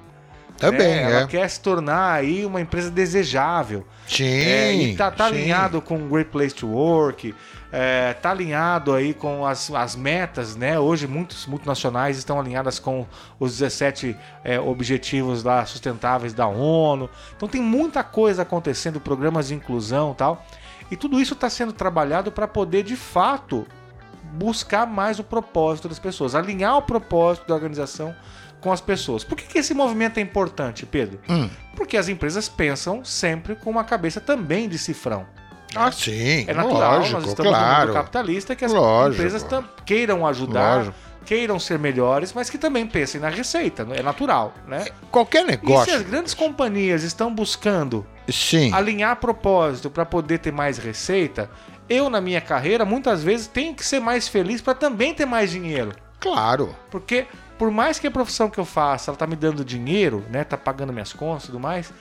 Também, 0.59 0.87
né? 0.87 1.03
Ela 1.03 1.21
é. 1.21 1.27
quer 1.27 1.49
se 1.49 1.59
tornar 1.61 2.13
aí 2.13 2.45
uma 2.45 2.59
empresa 2.59 2.91
desejável. 2.91 3.85
Sim. 4.07 4.25
É, 4.25 4.73
e 4.73 4.95
tá, 4.95 5.09
tá 5.09 5.29
sim. 5.29 5.35
alinhado 5.35 5.81
com 5.81 5.95
o 5.95 6.09
Great 6.09 6.29
Place 6.29 6.53
to 6.53 6.67
Work, 6.67 7.33
é, 7.71 8.13
tá 8.13 8.31
alinhado 8.31 8.93
aí 8.93 9.13
com 9.13 9.45
as, 9.45 9.71
as 9.71 9.95
metas, 9.95 10.55
né? 10.55 10.79
Hoje 10.79 11.07
muitos 11.07 11.45
multinacionais 11.45 12.17
estão 12.17 12.39
alinhadas 12.39 12.79
com 12.79 13.05
os 13.39 13.57
17 13.57 14.17
é, 14.43 14.59
objetivos 14.59 15.43
lá 15.43 15.65
sustentáveis 15.65 16.33
da 16.33 16.47
ONU. 16.47 17.09
Então 17.35 17.47
tem 17.47 17.61
muita 17.61 18.03
coisa 18.03 18.41
acontecendo, 18.41 18.99
programas 18.99 19.47
de 19.47 19.55
inclusão 19.55 20.11
e 20.11 20.15
tal. 20.15 20.45
E 20.91 20.97
tudo 20.97 21.21
isso 21.21 21.35
está 21.35 21.49
sendo 21.49 21.71
trabalhado 21.71 22.31
para 22.31 22.47
poder 22.47 22.83
de 22.83 22.95
fato 22.95 23.67
buscar 24.33 24.85
mais 24.85 25.19
o 25.19 25.23
propósito 25.23 25.87
das 25.87 25.99
pessoas, 25.99 26.35
alinhar 26.35 26.77
o 26.77 26.81
propósito 26.81 27.47
da 27.47 27.53
organização 27.53 28.15
com 28.61 28.71
as 28.71 28.81
pessoas. 28.81 29.23
Por 29.23 29.37
que, 29.37 29.45
que 29.45 29.57
esse 29.57 29.73
movimento 29.73 30.17
é 30.17 30.21
importante, 30.21 30.85
Pedro? 30.85 31.19
Hum. 31.29 31.49
Porque 31.75 31.97
as 31.97 32.09
empresas 32.09 32.49
pensam 32.49 33.03
sempre 33.05 33.55
com 33.55 33.69
uma 33.69 33.83
cabeça 33.83 34.19
também 34.19 34.67
de 34.67 34.77
cifrão. 34.77 35.25
Ah, 35.75 35.91
sim. 35.91 36.45
É 36.47 36.53
natural, 36.53 36.97
lógico, 36.97 37.19
nós 37.21 37.29
estamos 37.29 37.51
no 37.51 37.57
claro. 37.57 37.87
mundo 37.87 37.93
capitalista 37.93 38.55
que 38.55 38.65
as 38.65 38.71
Lógico. 38.73 39.21
empresas 39.21 39.45
queiram 39.85 40.25
ajudar, 40.25 40.77
Lógico. 40.77 40.95
queiram 41.25 41.59
ser 41.59 41.77
melhores, 41.77 42.33
mas 42.33 42.49
que 42.49 42.57
também 42.57 42.87
pensem 42.87 43.21
na 43.21 43.29
receita, 43.29 43.87
é 43.93 44.01
natural, 44.01 44.53
né? 44.67 44.87
Qualquer 45.11 45.43
E 45.43 45.45
se 45.45 45.51
negócio. 45.51 45.93
as 45.93 46.01
grandes 46.01 46.33
companhias 46.33 47.03
estão 47.03 47.33
buscando 47.33 48.03
Sim. 48.27 48.73
alinhar 48.73 49.15
propósito 49.17 49.91
para 49.91 50.05
poder 50.05 50.39
ter 50.39 50.51
mais 50.51 50.79
receita, 50.79 51.49
eu 51.87 52.09
na 52.09 52.19
minha 52.19 52.41
carreira 52.41 52.83
muitas 52.83 53.23
vezes 53.23 53.45
tenho 53.45 53.75
que 53.75 53.85
ser 53.85 53.99
mais 53.99 54.27
feliz 54.27 54.61
para 54.61 54.73
também 54.73 55.13
ter 55.13 55.25
mais 55.27 55.51
dinheiro. 55.51 55.91
Claro. 56.19 56.75
Porque 56.89 57.27
por 57.59 57.69
mais 57.69 57.99
que 57.99 58.07
a 58.07 58.11
profissão 58.11 58.49
que 58.49 58.57
eu 58.57 58.63
faça, 58.63 59.11
ela 59.11 59.17
tá 59.17 59.27
me 59.27 59.35
dando 59.35 59.65
dinheiro, 59.65 60.25
né, 60.31 60.45
tá 60.45 60.57
pagando 60.57 60.93
minhas 60.93 61.11
contas 61.11 61.43
e 61.43 61.47
tudo 61.47 61.59
mais, 61.59 61.93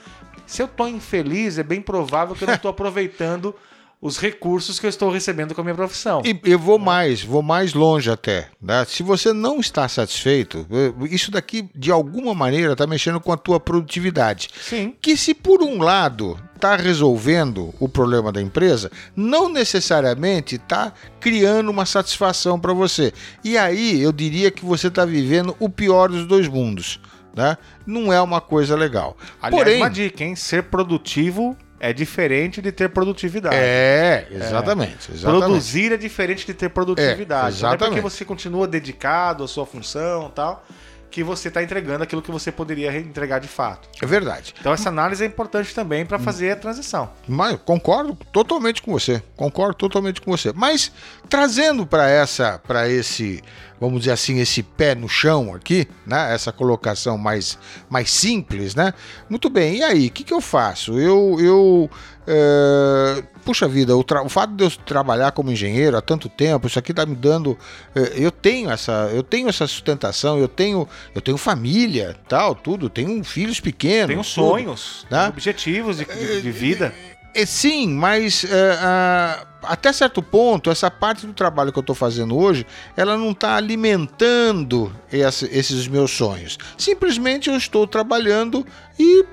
se 0.47 0.61
eu 0.61 0.67
tô 0.69 0.87
infeliz, 0.87 1.59
é 1.59 1.63
bem 1.63 1.81
provável 1.81 2.33
que 2.33 2.45
eu 2.45 2.47
não 2.47 2.57
tô 2.57 2.69
aproveitando 2.69 3.53
os 4.01 4.17
recursos 4.17 4.79
que 4.79 4.85
eu 4.85 4.89
estou 4.89 5.11
recebendo 5.11 5.53
com 5.53 5.59
a 5.59 5.63
minha 5.63 5.75
profissão. 5.75 6.21
E 6.23 6.39
eu 6.45 6.57
vou 6.57 6.79
mais, 6.79 7.21
vou 7.21 7.41
mais 7.41 7.73
longe 7.73 8.09
até. 8.09 8.47
né? 8.61 8.85
Se 8.87 9.03
você 9.03 9.33
não 9.33 9.59
está 9.59 9.87
satisfeito, 9.89 10.65
eh, 10.71 10.93
isso 11.13 11.29
daqui 11.29 11.69
de 11.75 11.91
alguma 11.91 12.33
maneira 12.33 12.73
está 12.73 12.87
mexendo 12.87 13.19
com 13.19 13.33
a 13.33 13.37
tua 13.37 13.59
produtividade. 13.59 14.49
Sim. 14.61 14.95
Que 15.01 15.17
se 15.17 15.33
por 15.33 15.61
um 15.61 15.81
lado 15.81 16.39
está 16.55 16.77
resolvendo 16.77 17.73
o 17.79 17.89
problema 17.89 18.31
da 18.31 18.41
empresa, 18.41 18.89
não 19.15 19.49
necessariamente 19.49 20.55
está 20.55 20.93
criando 21.19 21.69
uma 21.69 21.85
satisfação 21.85 22.59
para 22.59 22.73
você. 22.73 23.13
E 23.43 23.57
aí 23.57 24.01
eu 24.01 24.13
diria 24.13 24.49
que 24.49 24.63
você 24.63 24.87
está 24.87 25.03
vivendo 25.05 25.55
o 25.59 25.69
pior 25.69 26.09
dos 26.09 26.25
dois 26.25 26.47
mundos. 26.47 27.01
Né? 27.35 27.57
Não 27.85 28.11
é 28.11 28.21
uma 28.21 28.41
coisa 28.41 28.75
legal. 28.75 29.15
Aliás, 29.41 29.63
Porém, 29.63 29.81
uma 29.81 29.89
dica, 29.89 30.23
hein? 30.23 30.35
Ser 30.35 30.63
produtivo 30.63 31.55
é 31.79 31.93
diferente 31.93 32.61
de 32.61 32.71
ter 32.71 32.89
produtividade. 32.89 33.55
é, 33.55 34.27
exatamente. 34.31 35.11
exatamente. 35.11 35.39
Produzir 35.39 35.91
é 35.93 35.97
diferente 35.97 36.45
de 36.45 36.53
ter 36.53 36.69
produtividade. 36.69 37.59
É, 37.59 37.61
Não 37.61 37.69
é 37.69 37.77
porque 37.77 37.85
exatamente. 37.85 38.01
você 38.01 38.25
continua 38.25 38.67
dedicado 38.67 39.43
à 39.43 39.47
sua 39.47 39.65
função 39.65 40.27
e 40.27 40.31
tal, 40.31 40.65
que 41.11 41.23
você 41.23 41.47
está 41.47 41.63
entregando 41.63 42.03
aquilo 42.03 42.21
que 42.21 42.31
você 42.31 42.51
poderia 42.51 42.95
entregar 42.97 43.39
de 43.39 43.47
fato. 43.47 43.89
É 44.01 44.05
verdade. 44.05 44.53
Então 44.59 44.71
essa 44.71 44.89
análise 44.89 45.23
é 45.23 45.27
importante 45.27 45.73
também 45.73 46.05
para 46.05 46.19
fazer 46.19 46.51
a 46.51 46.55
transição. 46.55 47.09
Mas 47.27 47.57
concordo 47.65 48.15
totalmente 48.31 48.81
com 48.81 48.91
você. 48.91 49.21
Concordo 49.35 49.73
totalmente 49.73 50.21
com 50.21 50.29
você. 50.29 50.53
Mas 50.53 50.91
trazendo 51.27 51.85
para 51.85 52.07
essa, 52.07 52.59
para 52.59 52.87
esse, 52.87 53.41
vamos 53.79 53.99
dizer 54.01 54.11
assim, 54.11 54.39
esse 54.39 54.61
pé 54.63 54.93
no 54.95 55.07
chão 55.07 55.53
aqui, 55.53 55.87
né? 56.05 56.33
Essa 56.33 56.51
colocação 56.51 57.17
mais, 57.17 57.57
mais 57.89 58.11
simples, 58.11 58.75
né? 58.75 58.93
Muito 59.29 59.49
bem. 59.49 59.77
E 59.77 59.83
aí, 59.83 60.07
o 60.07 60.11
que, 60.11 60.23
que 60.23 60.33
eu 60.33 60.41
faço? 60.41 60.99
Eu, 60.99 61.37
eu 61.39 61.89
é, 62.27 63.23
puxa 63.43 63.67
vida, 63.67 63.95
o, 63.97 64.01
o 64.25 64.29
fato 64.29 64.53
de 64.53 64.63
eu 64.63 64.69
trabalhar 64.71 65.31
como 65.31 65.51
engenheiro 65.51 65.97
há 65.97 66.01
tanto 66.01 66.29
tempo, 66.29 66.67
isso 66.67 66.77
aqui 66.77 66.91
está 66.91 67.05
me 67.05 67.15
dando, 67.15 67.57
é, 67.95 68.13
eu 68.15 68.31
tenho 68.31 68.69
essa, 68.69 69.09
eu 69.13 69.23
tenho 69.23 69.49
essa 69.49 69.65
sustentação, 69.65 70.37
eu 70.37 70.47
tenho, 70.47 70.87
eu 71.15 71.21
tenho 71.21 71.37
família, 71.37 72.15
tal, 72.27 72.53
tudo, 72.53 72.89
tenho 72.89 73.23
filhos 73.23 73.59
pequenos, 73.59 74.07
Tenho 74.07 74.21
tudo. 74.23 74.49
sonhos, 74.51 75.05
Né? 75.09 75.17
tenho 75.19 75.29
objetivos 75.29 75.97
de, 75.97 76.05
de- 76.05 76.41
de 76.41 76.51
vida. 76.51 76.93
É, 77.33 77.45
sim, 77.45 77.87
mas 77.93 78.43
é, 78.43 78.71
a- 78.81 79.45
até 79.63 79.91
certo 79.93 80.21
ponto, 80.21 80.69
essa 80.71 80.89
parte 80.89 81.27
do 81.27 81.33
trabalho 81.33 81.71
que 81.71 81.77
eu 81.77 81.81
estou 81.81 81.95
fazendo 81.95 82.35
hoje, 82.37 82.65
ela 82.97 83.17
não 83.17 83.31
está 83.31 83.55
alimentando 83.55 84.93
esse- 85.11 85.45
esses 85.51 85.87
meus 85.87 86.11
sonhos. 86.11 86.57
Simplesmente 86.77 87.49
eu 87.49 87.55
estou 87.57 87.85
trabalhando 87.85 88.65
e 88.97 89.25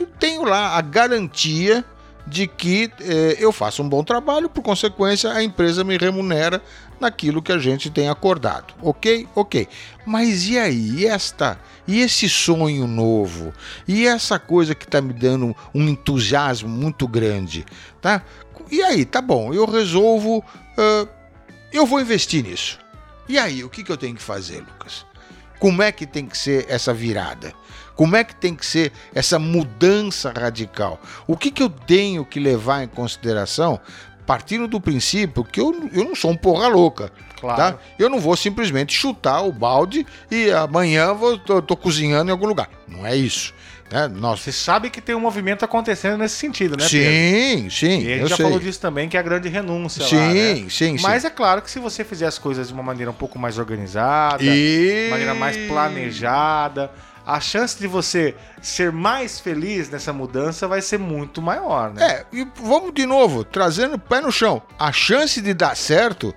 é, 0.00 0.04
tenho 0.18 0.44
lá 0.44 0.76
a 0.76 0.80
garantia 0.80 1.84
de 2.26 2.46
que 2.46 2.90
é, 3.00 3.36
eu 3.38 3.50
faço 3.52 3.82
um 3.82 3.88
bom 3.88 4.04
trabalho, 4.04 4.48
por 4.48 4.62
consequência, 4.62 5.30
a 5.32 5.42
empresa 5.42 5.82
me 5.82 5.96
remunera 5.98 6.62
naquilo 7.02 7.42
que 7.42 7.52
a 7.52 7.58
gente 7.58 7.90
tem 7.90 8.08
acordado. 8.08 8.74
Ok? 8.80 9.28
Ok. 9.34 9.68
Mas 10.06 10.46
e 10.48 10.58
aí? 10.58 11.00
E 11.00 11.06
esta? 11.06 11.58
E 11.86 12.00
esse 12.00 12.28
sonho 12.28 12.86
novo? 12.86 13.52
E 13.86 14.06
essa 14.06 14.38
coisa 14.38 14.74
que 14.74 14.84
está 14.84 15.00
me 15.00 15.12
dando 15.12 15.54
um 15.74 15.88
entusiasmo 15.88 16.68
muito 16.68 17.06
grande? 17.06 17.66
Tá? 18.00 18.22
E 18.70 18.82
aí, 18.82 19.04
tá 19.04 19.20
bom, 19.20 19.52
eu 19.52 19.66
resolvo. 19.66 20.44
ah, 20.78 21.06
eu 21.72 21.84
vou 21.84 22.00
investir 22.00 22.44
nisso. 22.44 22.78
E 23.28 23.38
aí, 23.38 23.64
o 23.64 23.70
que, 23.70 23.82
que 23.82 23.90
eu 23.90 23.96
tenho 23.96 24.14
que 24.14 24.22
fazer, 24.22 24.60
Lucas? 24.60 25.06
Como 25.58 25.82
é 25.82 25.90
que 25.90 26.06
tem 26.06 26.26
que 26.26 26.36
ser 26.36 26.66
essa 26.68 26.92
virada? 26.92 27.52
Como 27.94 28.16
é 28.16 28.24
que 28.24 28.34
tem 28.34 28.54
que 28.54 28.64
ser 28.64 28.92
essa 29.14 29.38
mudança 29.38 30.32
radical? 30.32 31.00
O 31.26 31.36
que, 31.36 31.50
que 31.50 31.62
eu 31.62 31.70
tenho 31.70 32.24
que 32.24 32.40
levar 32.40 32.82
em 32.82 32.88
consideração, 32.88 33.80
partindo 34.32 34.66
do 34.66 34.80
princípio 34.80 35.44
que 35.44 35.60
eu, 35.60 35.90
eu 35.92 36.04
não 36.04 36.14
sou 36.14 36.30
um 36.30 36.36
porra 36.36 36.66
louca. 36.66 37.12
Claro. 37.38 37.56
Tá? 37.58 37.78
Eu 37.98 38.08
não 38.08 38.18
vou 38.18 38.34
simplesmente 38.34 38.94
chutar 38.94 39.42
o 39.42 39.52
balde 39.52 40.06
e 40.30 40.50
amanhã 40.50 41.12
vou, 41.12 41.36
tô, 41.36 41.60
tô 41.60 41.76
cozinhando 41.76 42.30
em 42.30 42.32
algum 42.32 42.46
lugar. 42.46 42.70
Não 42.88 43.06
é 43.06 43.14
isso. 43.14 43.52
Né? 43.90 44.08
Nós, 44.08 44.40
Você 44.40 44.50
sabe 44.50 44.88
que 44.88 45.02
tem 45.02 45.14
um 45.14 45.20
movimento 45.20 45.66
acontecendo 45.66 46.16
nesse 46.16 46.36
sentido, 46.36 46.78
né, 46.78 46.88
Pedro? 46.88 47.68
sim, 47.68 47.68
sim. 47.68 48.00
E 48.04 48.06
a 48.06 48.10
eu 48.12 48.18
gente 48.20 48.28
já 48.30 48.36
sei. 48.36 48.46
falou 48.46 48.58
disso 48.58 48.80
também, 48.80 49.06
que 49.06 49.18
é 49.18 49.20
a 49.20 49.22
grande 49.22 49.50
renúncia 49.50 50.02
Sim, 50.02 50.16
lá, 50.16 50.28
né? 50.28 50.54
sim, 50.54 50.70
sim. 50.70 50.96
Mas 51.02 51.26
é 51.26 51.30
claro 51.30 51.60
que 51.60 51.70
se 51.70 51.78
você 51.78 52.02
fizer 52.02 52.26
as 52.26 52.38
coisas 52.38 52.68
de 52.68 52.72
uma 52.72 52.82
maneira 52.82 53.10
um 53.10 53.14
pouco 53.14 53.38
mais 53.38 53.58
organizada, 53.58 54.42
e... 54.42 55.04
de 55.04 55.10
maneira 55.10 55.34
mais 55.34 55.58
planejada, 55.68 56.90
a 57.26 57.40
chance 57.40 57.78
de 57.78 57.86
você 57.86 58.34
ser 58.60 58.90
mais 58.92 59.38
feliz 59.38 59.88
nessa 59.88 60.12
mudança 60.12 60.66
vai 60.66 60.80
ser 60.80 60.98
muito 60.98 61.40
maior, 61.40 61.92
né? 61.92 62.04
É, 62.06 62.26
e 62.32 62.46
vamos 62.56 62.92
de 62.92 63.06
novo, 63.06 63.44
trazendo 63.44 63.94
o 63.94 63.98
pé 63.98 64.20
no 64.20 64.32
chão. 64.32 64.62
A 64.78 64.92
chance 64.92 65.40
de 65.40 65.54
dar 65.54 65.76
certo 65.76 66.34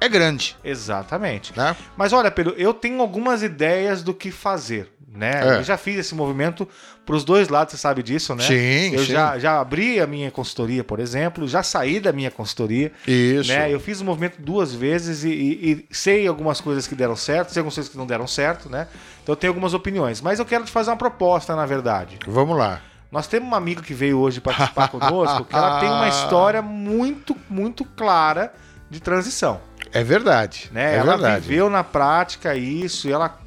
é 0.00 0.08
grande, 0.08 0.56
Exatamente. 0.62 1.56
né? 1.56 1.74
Mas 1.96 2.12
olha, 2.12 2.30
Pedro, 2.30 2.54
eu 2.58 2.74
tenho 2.74 3.00
algumas 3.00 3.42
ideias 3.42 4.02
do 4.02 4.12
que 4.12 4.30
fazer, 4.30 4.92
né? 5.14 5.30
É. 5.42 5.58
Eu 5.58 5.62
já 5.62 5.76
fiz 5.76 5.96
esse 5.98 6.14
movimento 6.14 6.68
para 7.06 7.14
os 7.14 7.22
dois 7.24 7.48
lados, 7.48 7.72
você 7.72 7.78
sabe 7.78 8.02
disso, 8.02 8.34
né? 8.34 8.42
Sim, 8.44 8.92
Eu 8.94 9.04
sim. 9.04 9.12
Já, 9.12 9.38
já 9.38 9.60
abri 9.60 10.00
a 10.00 10.06
minha 10.06 10.30
consultoria, 10.30 10.82
por 10.82 10.98
exemplo, 10.98 11.46
já 11.46 11.62
saí 11.62 12.00
da 12.00 12.12
minha 12.12 12.30
consultoria. 12.30 12.90
Isso. 13.06 13.48
Né? 13.48 13.72
Eu 13.72 13.78
fiz 13.78 14.00
o 14.00 14.04
movimento 14.04 14.40
duas 14.40 14.74
vezes 14.74 15.22
e, 15.24 15.28
e- 15.30 15.86
e 15.90 15.94
sei 15.94 16.26
algumas 16.26 16.60
coisas 16.60 16.86
que 16.86 16.94
deram 16.94 17.14
certo, 17.16 17.50
sei 17.52 17.60
algumas 17.60 17.74
coisas 17.74 17.90
que 17.92 17.96
não 17.98 18.06
deram 18.06 18.26
certo, 18.26 18.68
né? 18.68 18.88
Então 19.22 19.32
eu 19.32 19.36
tenho 19.36 19.50
algumas 19.52 19.72
opiniões. 19.74 20.20
Mas 20.20 20.38
eu 20.38 20.44
quero 20.44 20.64
te 20.64 20.70
fazer 20.72 20.90
uma 20.90 20.96
proposta, 20.96 21.54
na 21.54 21.64
verdade. 21.66 22.18
Vamos 22.26 22.56
lá. 22.58 22.80
Nós 23.12 23.28
temos 23.28 23.46
uma 23.46 23.56
amiga 23.56 23.80
que 23.80 23.94
veio 23.94 24.18
hoje 24.18 24.40
participar 24.40 24.88
conosco, 24.88 25.44
que 25.44 25.54
ela 25.54 25.78
tem 25.78 25.88
uma 25.88 26.08
história 26.10 26.60
muito, 26.60 27.36
muito 27.48 27.84
clara 27.84 28.52
de 28.90 28.98
transição. 29.00 29.60
É 29.92 30.02
verdade. 30.02 30.68
Né? 30.72 30.94
É 30.94 30.98
ela 30.98 31.12
verdade. 31.16 31.46
viveu 31.48 31.70
na 31.70 31.84
prática 31.84 32.56
isso 32.56 33.06
e 33.08 33.12
ela 33.12 33.38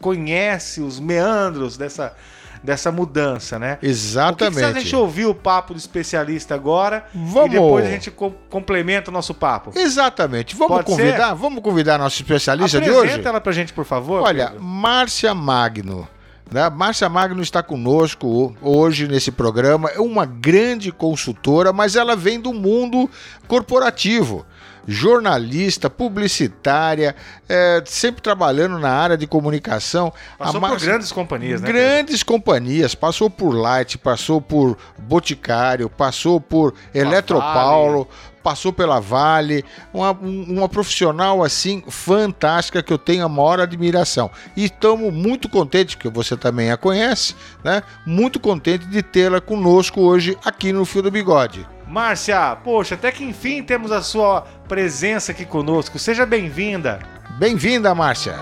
conhece 0.00 0.80
os 0.80 0.98
meandros 1.00 1.76
dessa, 1.76 2.14
dessa 2.62 2.90
mudança, 2.92 3.58
né? 3.58 3.74
O 3.74 3.76
que, 3.78 3.86
Exatamente. 3.86 4.64
a 4.64 4.72
gente 4.72 4.94
ouvir 4.96 5.26
o 5.26 5.34
papo 5.34 5.72
do 5.74 5.78
especialista 5.78 6.54
agora 6.54 7.04
Vamos. 7.14 7.46
e 7.46 7.48
depois 7.50 7.86
a 7.86 7.90
gente 7.90 8.10
co- 8.10 8.32
complementa 8.50 9.10
o 9.10 9.14
nosso 9.14 9.32
papo? 9.34 9.72
Exatamente. 9.78 10.54
Vamos 10.56 10.76
Pode 10.76 10.86
convidar, 10.86 11.34
vamos 11.34 11.62
convidar 11.62 11.94
a 11.96 11.98
nossa 11.98 12.16
especialista 12.16 12.80
de 12.80 12.88
Apresenta 12.90 13.18
hoje? 13.18 13.28
ela 13.28 13.40
pra 13.40 13.52
gente, 13.52 13.72
por 13.72 13.84
favor. 13.84 14.22
Olha, 14.22 14.48
Pedro. 14.48 14.62
Márcia 14.62 15.34
Magno. 15.34 16.08
Né? 16.48 16.70
Márcia 16.70 17.08
Magno 17.08 17.42
está 17.42 17.60
conosco 17.60 18.26
ho- 18.28 18.54
hoje 18.62 19.08
nesse 19.08 19.32
programa. 19.32 19.88
É 19.90 19.98
uma 20.00 20.24
grande 20.24 20.92
consultora, 20.92 21.72
mas 21.72 21.96
ela 21.96 22.14
vem 22.14 22.38
do 22.40 22.52
mundo 22.54 23.10
corporativo. 23.48 24.46
Jornalista, 24.86 25.90
publicitária, 25.90 27.14
é, 27.48 27.82
sempre 27.86 28.22
trabalhando 28.22 28.78
na 28.78 28.90
área 28.90 29.16
de 29.16 29.26
comunicação. 29.26 30.12
Passou 30.38 30.60
por 30.60 30.80
grandes 30.80 31.12
companhias, 31.12 31.60
né? 31.60 31.66
Pedro? 31.66 31.82
Grandes 31.82 32.22
companhias, 32.22 32.94
passou 32.94 33.28
por 33.28 33.50
Light, 33.54 33.98
passou 33.98 34.40
por 34.40 34.76
Boticário, 34.98 35.90
passou 35.90 36.40
por 36.40 36.74
Eletropaulo, 36.94 38.08
passou 38.46 38.72
pela 38.72 39.00
Vale, 39.00 39.64
uma, 39.92 40.12
uma 40.12 40.68
profissional 40.68 41.42
assim 41.42 41.82
fantástica 41.88 42.80
que 42.80 42.92
eu 42.92 42.98
tenho 42.98 43.24
a 43.24 43.28
maior 43.28 43.58
admiração. 43.58 44.30
E 44.56 44.66
estamos 44.66 45.12
muito 45.12 45.48
contentes, 45.48 45.96
que 45.96 46.08
você 46.08 46.36
também 46.36 46.70
a 46.70 46.76
conhece, 46.76 47.34
né? 47.64 47.82
Muito 48.06 48.38
contente 48.38 48.86
de 48.86 49.02
tê-la 49.02 49.40
conosco 49.40 50.00
hoje 50.00 50.38
aqui 50.44 50.72
no 50.72 50.84
Fio 50.84 51.02
do 51.02 51.10
Bigode. 51.10 51.66
Márcia, 51.86 52.56
poxa, 52.64 52.96
até 52.96 53.12
que 53.12 53.24
enfim 53.24 53.62
temos 53.62 53.92
a 53.92 54.02
sua 54.02 54.40
presença 54.68 55.30
aqui 55.30 55.44
conosco. 55.44 55.98
Seja 56.00 56.26
bem-vinda. 56.26 56.98
Bem-vinda, 57.38 57.94
Márcia. 57.94 58.34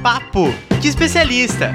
Papo 0.00 0.54
de 0.80 0.88
especialista. 0.88 1.74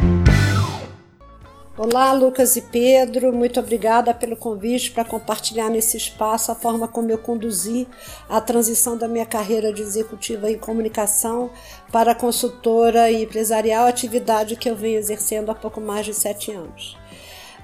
Olá, 1.77 2.13
Lucas 2.13 2.55
e 2.55 2.61
Pedro, 2.61 3.33
muito 3.33 3.59
obrigada 3.59 4.13
pelo 4.13 4.37
convite 4.37 4.91
para 4.91 5.03
compartilhar 5.03 5.69
nesse 5.69 5.97
espaço 5.97 6.49
a 6.49 6.55
forma 6.55 6.87
como 6.87 7.11
eu 7.11 7.17
conduzi 7.17 7.85
a 8.29 8.39
transição 8.39 8.97
da 8.97 9.09
minha 9.09 9.25
carreira 9.25 9.73
de 9.73 9.81
executiva 9.81 10.49
em 10.49 10.57
comunicação 10.57 11.51
para 11.91 12.15
consultora 12.15 13.11
e 13.11 13.23
empresarial, 13.23 13.87
atividade 13.87 14.55
que 14.55 14.69
eu 14.69 14.75
venho 14.77 14.97
exercendo 14.97 15.49
há 15.49 15.53
pouco 15.53 15.81
mais 15.81 16.05
de 16.05 16.13
sete 16.13 16.49
anos. 16.49 16.97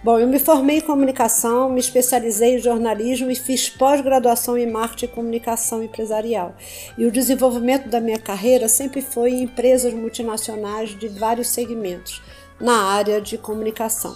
Bom, 0.04 0.20
eu 0.20 0.28
me 0.28 0.40
formei 0.40 0.80
em 0.80 0.82
comunicação, 0.82 1.70
me 1.70 1.80
especializei 1.80 2.56
em 2.56 2.60
jornalismo 2.60 3.32
e 3.32 3.36
fiz 3.36 3.70
pós-graduação 3.70 4.58
em 4.58 4.70
marketing 4.70 5.06
e 5.06 5.16
comunicação 5.16 5.82
empresarial. 5.82 6.54
E 6.98 7.06
o 7.06 7.12
desenvolvimento 7.12 7.88
da 7.88 8.02
minha 8.02 8.20
carreira 8.20 8.68
sempre 8.68 9.02
foi 9.02 9.32
em 9.32 9.44
empresas 9.44 9.94
multinacionais 9.94 10.90
de 11.00 11.08
vários 11.08 11.48
segmentos 11.48 12.22
na 12.62 12.84
área 12.84 13.20
de 13.20 13.38
comunicação. 13.38 14.16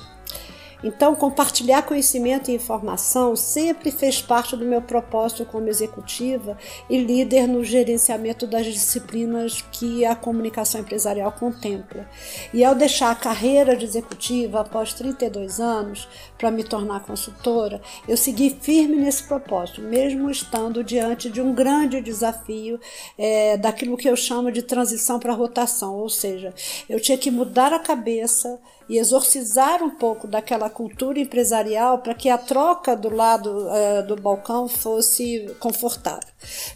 Então, 0.86 1.16
compartilhar 1.16 1.82
conhecimento 1.82 2.52
e 2.52 2.54
informação 2.54 3.36
sempre 3.36 3.90
fez 3.90 4.22
parte 4.22 4.56
do 4.56 4.64
meu 4.64 4.84
propósito 4.84 5.44
como 5.44 5.68
executiva 5.68 6.56
e 6.88 7.00
líder 7.00 7.48
no 7.48 7.64
gerenciamento 7.64 8.46
das 8.46 8.68
disciplinas 8.68 9.66
que 9.72 10.06
a 10.06 10.16
comunicação 10.16 10.82
empresarial 10.82 11.32
contempla. 11.32 12.08
E 12.54 12.64
ao 12.64 12.76
deixar 12.76 13.10
a 13.10 13.16
carreira 13.16 13.76
de 13.76 13.84
executiva 13.84 14.62
após 14.62 14.94
32 14.94 15.60
anos 15.60 16.08
para 16.38 16.52
me 16.52 16.64
tornar 16.64 17.00
consultora, 17.00 17.82
eu 18.08 18.16
segui 18.16 18.56
firme 18.62 18.98
nesse 18.98 19.24
propósito, 19.24 19.82
mesmo 19.82 20.30
estando 20.30 20.84
diante 20.84 21.32
de 21.32 21.42
um 21.42 21.52
grande 21.52 22.00
desafio 22.00 22.80
é, 23.18 23.58
daquilo 23.58 23.98
que 23.98 24.08
eu 24.08 24.16
chamo 24.16 24.52
de 24.52 24.62
transição 24.62 25.20
para 25.20 25.34
rotação, 25.34 25.96
ou 25.96 26.10
seja, 26.10 26.54
eu 26.88 27.00
tinha 27.00 27.18
que 27.18 27.32
mudar 27.32 27.74
a 27.74 27.80
cabeça 27.80 28.60
e 28.88 28.98
exorcizar 28.98 29.84
um 29.84 29.90
pouco 29.90 30.28
daquela 30.28 30.70
cultura 30.70 31.20
empresarial 31.20 32.00
para 32.00 32.14
que 32.14 32.30
a 32.30 32.38
troca 32.38 32.96
do 32.96 33.10
lado 33.10 33.50
uh, 33.50 34.06
do 34.08 34.16
balcão 34.16 34.68
fosse 34.68 35.56
confortável. 35.60 36.28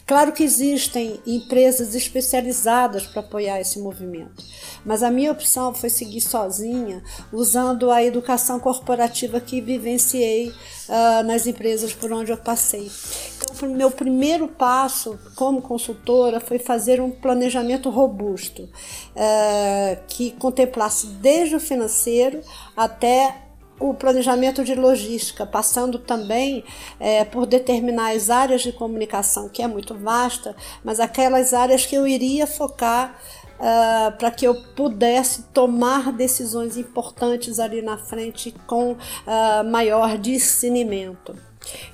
Claro 0.06 0.32
que 0.32 0.42
existem 0.42 1.20
empresas 1.26 1.94
especializadas 1.94 3.06
para 3.06 3.20
apoiar 3.20 3.60
esse 3.60 3.78
movimento, 3.78 4.44
mas 4.84 5.02
a 5.02 5.10
minha 5.10 5.30
opção 5.30 5.72
foi 5.72 5.88
seguir 5.88 6.20
sozinha, 6.20 7.02
usando 7.32 7.90
a 7.90 8.02
educação 8.02 8.58
corporativa 8.58 9.40
que 9.40 9.60
vivenciei 9.60 10.52
uh, 10.88 11.22
nas 11.24 11.46
empresas 11.46 11.92
por 11.92 12.12
onde 12.12 12.30
eu 12.32 12.36
passei. 12.36 12.90
Então, 13.36 13.68
o 13.68 13.74
meu 13.74 13.90
primeiro 13.90 14.48
passo 14.48 15.18
como 15.34 15.60
consultora 15.60 16.40
foi 16.40 16.58
fazer 16.58 17.00
um 17.00 17.10
planejamento 17.10 17.90
robusto, 17.90 18.62
uh, 18.62 20.00
que 20.08 20.32
contemplasse 20.32 21.06
desde 21.06 21.56
o 21.56 21.60
financeiro 21.60 22.40
até 22.76 23.50
o 23.80 23.94
planejamento 23.94 24.62
de 24.62 24.74
logística, 24.74 25.46
passando 25.46 25.98
também 25.98 26.62
é, 27.00 27.24
por 27.24 27.46
determinar 27.46 28.14
as 28.14 28.28
áreas 28.28 28.60
de 28.60 28.72
comunicação, 28.72 29.48
que 29.48 29.62
é 29.62 29.66
muito 29.66 29.94
vasta, 29.94 30.54
mas 30.84 31.00
aquelas 31.00 31.54
áreas 31.54 31.86
que 31.86 31.96
eu 31.96 32.06
iria 32.06 32.46
focar 32.46 33.18
uh, 33.60 34.16
para 34.16 34.30
que 34.30 34.46
eu 34.46 34.54
pudesse 34.74 35.42
tomar 35.52 36.12
decisões 36.12 36.76
importantes 36.76 37.60
ali 37.60 37.82
na 37.82 37.98
frente 37.98 38.54
com 38.66 38.92
uh, 38.92 39.70
maior 39.70 40.16
discernimento. 40.18 41.36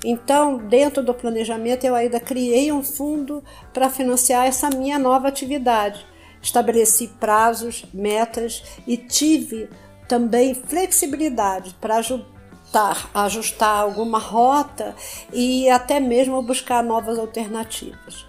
Então, 0.03 0.57
dentro 0.57 1.03
do 1.03 1.13
planejamento, 1.13 1.83
eu 1.83 1.93
ainda 1.93 2.19
criei 2.19 2.71
um 2.71 2.81
fundo 2.81 3.43
para 3.73 3.89
financiar 3.89 4.47
essa 4.47 4.69
minha 4.69 4.97
nova 4.97 5.27
atividade. 5.27 6.05
Estabeleci 6.41 7.09
prazos, 7.19 7.85
metas 7.93 8.63
e 8.87 8.95
tive 8.95 9.69
também 10.07 10.53
flexibilidade 10.53 11.75
para 11.81 11.97
ajustar, 11.97 13.09
ajustar 13.13 13.81
alguma 13.81 14.19
rota 14.19 14.95
e 15.33 15.69
até 15.69 15.99
mesmo 15.99 16.41
buscar 16.41 16.81
novas 16.81 17.19
alternativas. 17.19 18.25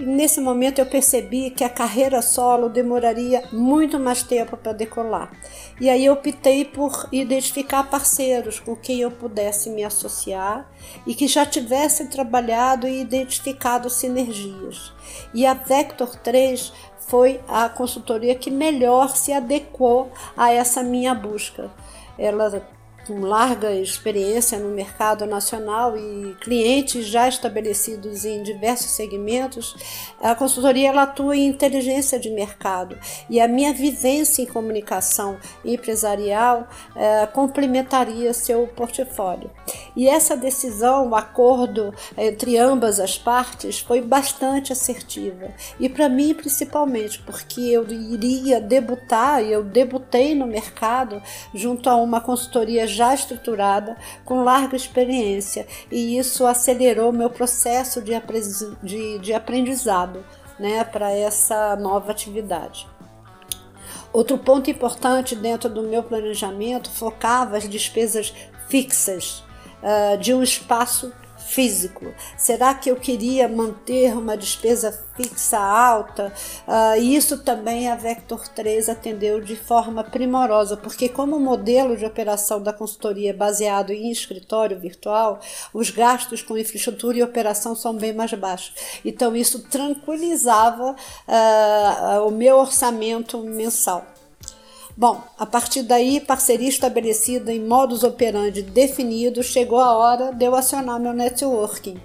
E 0.00 0.02
nesse 0.02 0.40
momento 0.40 0.78
eu 0.78 0.86
percebi 0.86 1.50
que 1.50 1.62
a 1.62 1.68
carreira 1.68 2.22
solo 2.22 2.70
demoraria 2.70 3.42
muito 3.52 4.00
mais 4.00 4.22
tempo 4.22 4.56
para 4.56 4.72
decolar. 4.72 5.30
E 5.78 5.90
aí 5.90 6.06
eu 6.06 6.14
optei 6.14 6.64
por 6.64 7.06
identificar 7.12 7.84
parceiros 7.84 8.58
com 8.58 8.74
quem 8.74 9.00
eu 9.00 9.10
pudesse 9.10 9.68
me 9.68 9.84
associar 9.84 10.66
e 11.06 11.14
que 11.14 11.28
já 11.28 11.44
tivessem 11.44 12.06
trabalhado 12.06 12.88
e 12.88 13.02
identificado 13.02 13.90
sinergias. 13.90 14.90
E 15.34 15.44
a 15.44 15.52
Vector 15.52 16.16
3 16.16 16.72
foi 17.00 17.38
a 17.46 17.68
consultoria 17.68 18.34
que 18.34 18.50
melhor 18.50 19.14
se 19.14 19.34
adequou 19.34 20.10
a 20.34 20.50
essa 20.50 20.82
minha 20.82 21.14
busca. 21.14 21.70
Ela 22.18 22.66
com 23.10 23.22
larga 23.22 23.72
experiência 23.72 24.56
no 24.56 24.68
mercado 24.68 25.26
nacional 25.26 25.96
e 25.96 26.36
clientes 26.40 27.06
já 27.06 27.28
estabelecidos 27.28 28.24
em 28.24 28.40
diversos 28.40 28.92
segmentos, 28.92 29.74
a 30.22 30.32
consultoria 30.32 30.90
ela 30.90 31.02
atua 31.02 31.36
em 31.36 31.48
inteligência 31.48 32.20
de 32.20 32.30
mercado 32.30 32.96
e 33.28 33.40
a 33.40 33.48
minha 33.48 33.74
vivência 33.74 34.42
em 34.42 34.46
comunicação 34.46 35.38
empresarial 35.64 36.68
é, 36.94 37.26
complementaria 37.26 38.32
seu 38.32 38.68
portfólio. 38.68 39.50
E 39.96 40.08
essa 40.08 40.36
decisão, 40.36 41.08
o 41.08 41.16
acordo 41.16 41.92
entre 42.16 42.56
ambas 42.58 43.00
as 43.00 43.18
partes 43.18 43.80
foi 43.80 44.00
bastante 44.00 44.72
assertiva 44.72 45.48
e 45.80 45.88
para 45.88 46.08
mim 46.08 46.32
principalmente 46.32 47.18
porque 47.22 47.60
eu 47.60 47.84
iria 47.90 48.60
debutar 48.60 49.42
e 49.42 49.50
eu 49.50 49.64
debutei 49.64 50.32
no 50.32 50.46
mercado 50.46 51.20
junto 51.52 51.90
a 51.90 51.96
uma 51.96 52.20
consultoria 52.20 52.86
já 52.86 52.99
estruturada, 53.14 53.96
com 54.24 54.42
larga 54.42 54.76
experiência, 54.76 55.66
e 55.90 56.18
isso 56.18 56.46
acelerou 56.46 57.12
meu 57.12 57.30
processo 57.30 58.00
de, 58.00 58.12
de, 58.82 59.18
de 59.18 59.32
aprendizado 59.32 60.24
né, 60.58 60.84
para 60.84 61.10
essa 61.10 61.74
nova 61.76 62.10
atividade. 62.10 62.86
Outro 64.12 64.36
ponto 64.38 64.70
importante 64.70 65.36
dentro 65.36 65.70
do 65.70 65.82
meu 65.82 66.02
planejamento 66.02 66.90
focava 66.90 67.56
as 67.56 67.68
despesas 67.68 68.34
fixas 68.68 69.44
uh, 69.82 70.18
de 70.18 70.34
um 70.34 70.42
espaço 70.42 71.12
físico? 71.50 72.14
Será 72.36 72.72
que 72.74 72.90
eu 72.90 72.96
queria 72.96 73.48
manter 73.48 74.16
uma 74.16 74.36
despesa 74.36 75.04
fixa 75.16 75.58
alta? 75.58 76.32
Uh, 76.66 77.00
isso 77.00 77.38
também 77.38 77.88
a 77.88 77.96
Vector 77.96 78.48
3 78.48 78.88
atendeu 78.88 79.40
de 79.40 79.56
forma 79.56 80.04
primorosa, 80.04 80.76
porque 80.76 81.08
como 81.08 81.40
modelo 81.40 81.96
de 81.96 82.06
operação 82.06 82.62
da 82.62 82.72
consultoria 82.72 83.30
é 83.30 83.34
baseado 83.34 83.90
em 83.90 84.10
escritório 84.10 84.78
virtual, 84.78 85.40
os 85.74 85.90
gastos 85.90 86.40
com 86.40 86.56
infraestrutura 86.56 87.18
e 87.18 87.22
operação 87.22 87.74
são 87.74 87.94
bem 87.94 88.12
mais 88.12 88.32
baixos. 88.34 88.72
Então 89.04 89.34
isso 89.34 89.62
tranquilizava 89.68 90.94
uh, 90.94 92.26
o 92.26 92.30
meu 92.30 92.58
orçamento 92.58 93.38
mensal. 93.38 94.06
Bom, 95.00 95.22
a 95.38 95.46
partir 95.46 95.82
daí, 95.82 96.20
parceria 96.20 96.68
estabelecida 96.68 97.50
em 97.50 97.66
modus 97.66 98.04
operandi 98.04 98.60
definidos, 98.60 99.46
chegou 99.46 99.80
a 99.80 99.96
hora 99.96 100.30
de 100.30 100.44
eu 100.44 100.54
acionar 100.54 101.00
meu 101.00 101.14
networking, 101.14 101.98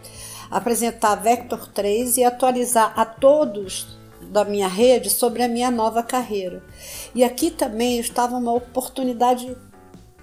apresentar 0.49 1.15
Vector 1.15 1.67
3 1.73 2.15
e 2.15 2.23
atualizar 2.23 2.97
a 2.97 3.03
todos 3.03 3.85
da 4.31 4.45
minha 4.45 4.69
rede 4.69 5.09
sobre 5.09 5.43
a 5.43 5.47
minha 5.49 5.69
nova 5.69 6.01
carreira. 6.01 6.63
E 7.13 7.21
aqui 7.21 7.51
também 7.51 7.99
estava 7.99 8.37
uma 8.37 8.53
oportunidade 8.53 9.57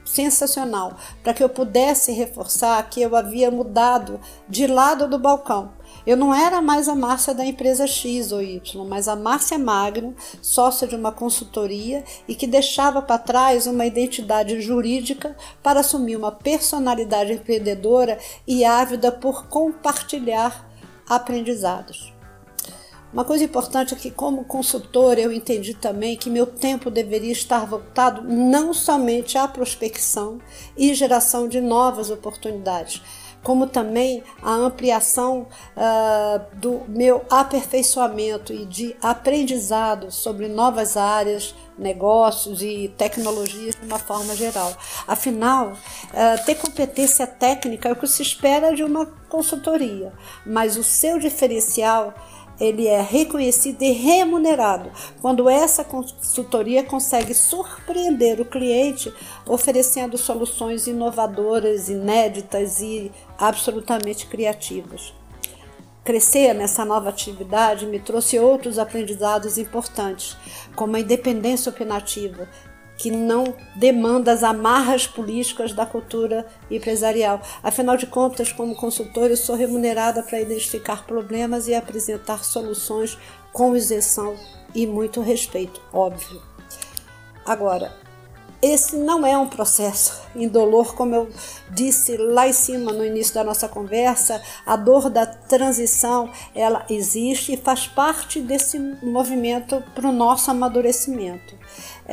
sensacional 0.03 0.97
para 1.23 1.35
que 1.35 1.45
eu 1.45 1.51
pudesse 1.51 2.11
reforçar 2.13 2.83
que 2.89 3.03
eu 3.03 3.15
havia 3.15 3.51
mudado 3.51 4.19
de 4.49 4.67
lado 4.67 5.07
do 5.07 5.19
balcão 5.19 5.73
eu 6.07 6.17
não 6.17 6.35
era 6.35 6.61
mais 6.61 6.89
a 6.89 6.95
Márcia 6.95 7.35
da 7.35 7.45
empresa 7.45 7.87
X 7.87 8.33
ou 8.33 8.43
Y, 8.43 8.85
mas 8.87 9.09
a 9.09 9.17
Márcia 9.17 9.59
Magno, 9.59 10.15
sócia 10.41 10.87
de 10.87 10.97
uma 10.97 11.13
consultoria 11.13 12.05
e 12.27 12.35
que 12.35 12.47
deixava 12.47 13.01
para 13.01 13.19
trás 13.19 13.67
uma 13.67 13.87
identidade 13.87 14.61
jurídica 14.61 15.37
para 15.63 15.81
assumir 15.81 16.17
uma 16.17 16.33
personalidade 16.33 17.33
empreendedora 17.33 18.19
e 18.47 18.65
ávida 18.65 19.13
por 19.13 19.47
compartilhar 19.47 20.69
aprendizados. 21.09 22.13
Uma 23.13 23.27
coisa 23.27 23.45
importante 23.45 23.93
é 23.93 23.97
que, 23.97 24.11
como 24.11 24.45
consultor, 24.45 25.19
eu 25.19 25.31
entendi 25.31 25.75
também 25.75 26.17
que 26.17 26.31
meu 26.31 26.47
tempo 26.47 26.91
deveria 26.91 27.33
estar 27.33 27.67
voltado 27.67 28.23
não 28.23 28.73
somente 28.73 29.37
à 29.37 29.47
prospecção 29.47 30.39
e 30.75 30.95
geração 30.95 31.47
de 31.47 31.61
novas 31.61 32.11
oportunidades, 32.11 33.03
como 33.43 33.67
também 33.67 34.23
a 34.43 34.53
ampliação 34.53 35.47
uh, 35.77 36.57
do 36.57 36.83
meu 36.89 37.25
aperfeiçoamento 37.29 38.53
e 38.53 38.65
de 38.65 38.97
aprendizado 39.03 40.11
sobre 40.11 40.49
novas 40.49 40.97
áreas, 40.97 41.55
negócios 41.77 42.63
e 42.63 42.93
tecnologias 42.97 43.75
de 43.75 43.87
uma 43.87 43.99
forma 43.99 44.37
geral. 44.37 44.73
Afinal, 45.07 45.73
uh, 45.73 46.45
ter 46.45 46.55
competência 46.55 47.27
técnica 47.27 47.89
é 47.89 47.93
o 47.93 47.97
que 47.97 48.07
se 48.07 48.23
espera 48.23 48.75
de 48.75 48.85
uma 48.85 49.07
consultoria, 49.29 50.13
mas 50.47 50.77
o 50.77 50.85
seu 50.85 51.19
diferencial 51.19 52.15
ele 52.61 52.87
é 52.87 53.01
reconhecido 53.01 53.83
e 53.83 53.93
remunerado 53.93 54.91
quando 55.21 55.49
essa 55.49 55.85
consultoria 55.85 56.85
consegue 56.85 57.35
surpreender 57.35 58.41
o 58.41 58.45
cliente 58.45 59.13
oferecendo 59.47 60.17
soluções 60.17 60.87
inovadoras, 60.87 61.89
inéditas 61.89 62.81
e 62.81 63.11
absolutamente 63.39 64.27
criativas. 64.27 65.13
Crescer 66.05 66.53
nessa 66.53 66.85
nova 66.85 67.11
atividade 67.11 67.87
me 67.87 68.01
trouxe 68.01 68.37
outros 68.37 68.77
aprendizados 68.77 69.57
importantes, 69.57 70.37
como 70.75 70.97
a 70.97 71.01
independência 71.01 71.71
opinativa, 71.71 72.49
que 73.03 73.11
não 73.11 73.53
demanda 73.75 74.31
as 74.31 74.45
amarras 74.45 75.09
políticas 75.09 75.73
da 75.73 75.85
cultura 75.85 76.47
empresarial. 76.71 77.43
Afinal 77.61 77.97
de 77.97 78.07
contas, 78.07 78.53
como 78.53 78.77
consultor, 78.77 79.29
eu 79.29 79.37
sou 79.37 79.57
remunerada 79.57 80.23
para 80.23 80.41
identificar 80.41 81.05
problemas 81.05 81.67
e 81.67 81.75
apresentar 81.75 82.45
soluções 82.45 83.19
com 83.53 83.75
isenção 83.75 84.37
e 84.73 84.87
muito 84.87 85.21
respeito, 85.21 85.81
óbvio. 85.93 86.41
Agora, 87.45 87.93
esse 88.63 88.95
não 88.95 89.27
é 89.27 89.37
um 89.37 89.49
processo 89.49 90.23
indolor, 90.37 90.95
como 90.95 91.13
eu 91.13 91.29
disse 91.71 92.17
lá 92.17 92.47
em 92.47 92.53
cima 92.53 92.93
no 92.93 93.05
início 93.05 93.35
da 93.35 93.43
nossa 93.43 93.69
conversa, 93.69 94.41
a 94.65 94.77
dor 94.77 95.11
da 95.11 95.27
transição, 95.27 96.31
ela 96.55 96.87
existe 96.89 97.55
e 97.55 97.57
faz 97.57 97.89
parte 97.89 98.41
desse 98.41 98.79
movimento 99.03 99.83
para 99.93 100.09
o 100.09 100.13
nosso 100.13 100.53
amadurecimento. 100.53 101.59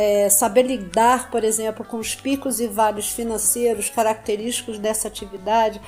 É, 0.01 0.29
saber 0.29 0.61
lidar, 0.61 1.29
por 1.29 1.43
exemplo, 1.43 1.83
com 1.83 1.97
os 1.97 2.15
picos 2.15 2.61
e 2.61 2.67
vales 2.67 3.09
financeiros 3.09 3.89
característicos 3.89 4.79
dessa 4.79 5.09
atividade 5.09 5.81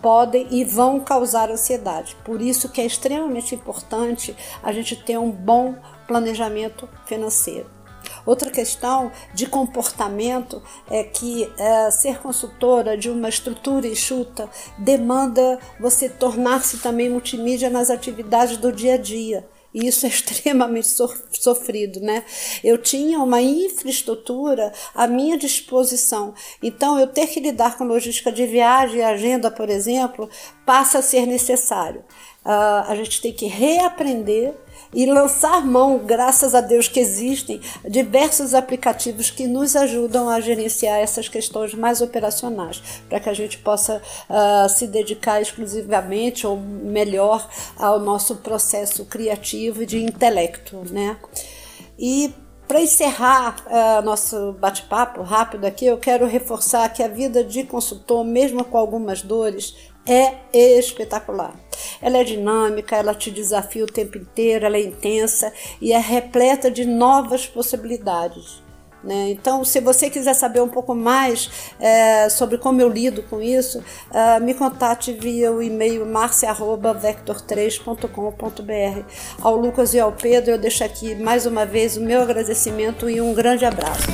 podem 0.00 0.46
e 0.52 0.64
vão 0.64 1.00
causar 1.00 1.50
ansiedade. 1.50 2.16
Por 2.24 2.40
isso 2.40 2.68
que 2.68 2.80
é 2.80 2.86
extremamente 2.86 3.56
importante 3.56 4.36
a 4.62 4.70
gente 4.70 4.94
ter 4.94 5.18
um 5.18 5.32
bom 5.32 5.74
planejamento 6.06 6.88
financeiro. 7.06 7.68
Outra 8.24 8.50
questão 8.50 9.10
de 9.34 9.46
comportamento 9.46 10.62
é 10.88 11.02
que 11.02 11.52
é, 11.58 11.90
ser 11.90 12.18
consultora 12.18 12.96
de 12.96 13.10
uma 13.10 13.28
estrutura 13.28 13.86
enxuta 13.86 14.48
demanda 14.78 15.58
você 15.80 16.08
tornar-se 16.08 16.78
também 16.78 17.10
multimídia 17.10 17.68
nas 17.68 17.90
atividades 17.90 18.58
do 18.58 18.70
dia 18.70 18.94
a 18.94 18.96
dia. 18.96 19.44
E 19.76 19.86
isso 19.86 20.06
é 20.06 20.08
extremamente 20.08 20.88
sofrido, 21.32 22.00
né? 22.00 22.24
Eu 22.64 22.78
tinha 22.78 23.20
uma 23.20 23.42
infraestrutura 23.42 24.72
à 24.94 25.06
minha 25.06 25.36
disposição. 25.36 26.32
Então, 26.62 26.98
eu 26.98 27.06
ter 27.06 27.26
que 27.26 27.38
lidar 27.38 27.76
com 27.76 27.84
logística 27.84 28.32
de 28.32 28.46
viagem 28.46 29.00
e 29.00 29.02
agenda, 29.02 29.50
por 29.50 29.68
exemplo, 29.68 30.30
passa 30.64 31.00
a 31.00 31.02
ser 31.02 31.26
necessário. 31.26 32.00
Uh, 32.42 32.88
a 32.88 32.94
gente 32.94 33.20
tem 33.20 33.32
que 33.32 33.46
reaprender 33.46 34.54
e 34.96 35.04
lançar 35.04 35.62
mão, 35.62 35.98
graças 35.98 36.54
a 36.54 36.62
Deus 36.62 36.88
que 36.88 36.98
existem 36.98 37.60
diversos 37.86 38.54
aplicativos 38.54 39.28
que 39.28 39.46
nos 39.46 39.76
ajudam 39.76 40.26
a 40.30 40.40
gerenciar 40.40 40.98
essas 40.98 41.28
questões 41.28 41.74
mais 41.74 42.00
operacionais, 42.00 42.82
para 43.06 43.20
que 43.20 43.28
a 43.28 43.34
gente 43.34 43.58
possa 43.58 44.00
uh, 44.00 44.66
se 44.70 44.86
dedicar 44.86 45.42
exclusivamente 45.42 46.46
ou 46.46 46.56
melhor 46.56 47.46
ao 47.76 48.00
nosso 48.00 48.36
processo 48.36 49.04
criativo 49.04 49.82
e 49.82 49.86
de 49.86 50.02
intelecto, 50.02 50.82
né? 50.90 51.18
E 51.98 52.32
para 52.66 52.80
encerrar 52.80 53.56
uh, 53.66 54.02
nosso 54.02 54.52
bate-papo 54.54 55.20
rápido 55.20 55.66
aqui, 55.66 55.84
eu 55.84 55.98
quero 55.98 56.26
reforçar 56.26 56.88
que 56.88 57.02
a 57.02 57.08
vida 57.08 57.44
de 57.44 57.64
consultor, 57.64 58.24
mesmo 58.24 58.64
com 58.64 58.78
algumas 58.78 59.20
dores, 59.20 59.76
é 60.06 60.36
espetacular. 60.52 61.65
Ela 62.00 62.18
é 62.18 62.24
dinâmica, 62.24 62.96
ela 62.96 63.14
te 63.14 63.30
desafia 63.30 63.84
o 63.84 63.86
tempo 63.86 64.18
inteiro, 64.18 64.66
ela 64.66 64.76
é 64.76 64.82
intensa 64.82 65.52
e 65.80 65.92
é 65.92 65.98
repleta 65.98 66.70
de 66.70 66.84
novas 66.84 67.46
possibilidades. 67.46 68.66
Né? 69.06 69.30
Então, 69.30 69.64
se 69.64 69.80
você 69.80 70.10
quiser 70.10 70.34
saber 70.34 70.60
um 70.60 70.68
pouco 70.68 70.94
mais 70.94 71.72
é, 71.78 72.28
sobre 72.28 72.58
como 72.58 72.80
eu 72.80 72.88
lido 72.88 73.22
com 73.22 73.40
isso, 73.40 73.80
é, 74.12 74.40
me 74.40 74.52
contate 74.52 75.12
via 75.12 75.52
o 75.52 75.62
e-mail 75.62 76.04
marcia.vector3.com.br. 76.04 79.04
Ao 79.40 79.56
Lucas 79.56 79.94
e 79.94 80.00
ao 80.00 80.10
Pedro, 80.10 80.50
eu 80.50 80.58
deixo 80.58 80.82
aqui 80.82 81.14
mais 81.14 81.46
uma 81.46 81.64
vez 81.64 81.96
o 81.96 82.00
meu 82.00 82.20
agradecimento 82.20 83.08
e 83.08 83.20
um 83.20 83.32
grande 83.32 83.64
abraço. 83.64 84.08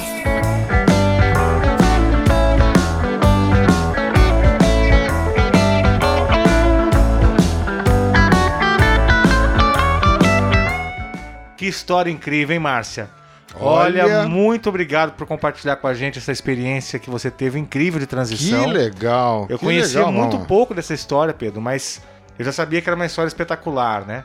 Que 11.62 11.68
história 11.68 12.10
incrível, 12.10 12.52
hein, 12.54 12.58
Márcia? 12.58 13.08
Olha, 13.54 14.04
Olha, 14.04 14.28
muito 14.28 14.68
obrigado 14.68 15.12
por 15.12 15.28
compartilhar 15.28 15.76
com 15.76 15.86
a 15.86 15.94
gente 15.94 16.18
essa 16.18 16.32
experiência 16.32 16.98
que 16.98 17.08
você 17.08 17.30
teve 17.30 17.56
incrível 17.56 18.00
de 18.00 18.06
transição. 18.06 18.64
Que 18.64 18.72
legal. 18.72 19.46
Eu 19.48 19.56
que 19.60 19.64
conhecia 19.64 20.00
legal, 20.00 20.12
muito 20.12 20.40
pouco 20.40 20.74
dessa 20.74 20.92
história, 20.92 21.32
Pedro, 21.32 21.60
mas 21.60 22.02
eu 22.36 22.44
já 22.44 22.50
sabia 22.50 22.82
que 22.82 22.88
era 22.88 22.96
uma 22.96 23.06
história 23.06 23.28
espetacular, 23.28 24.04
né? 24.04 24.24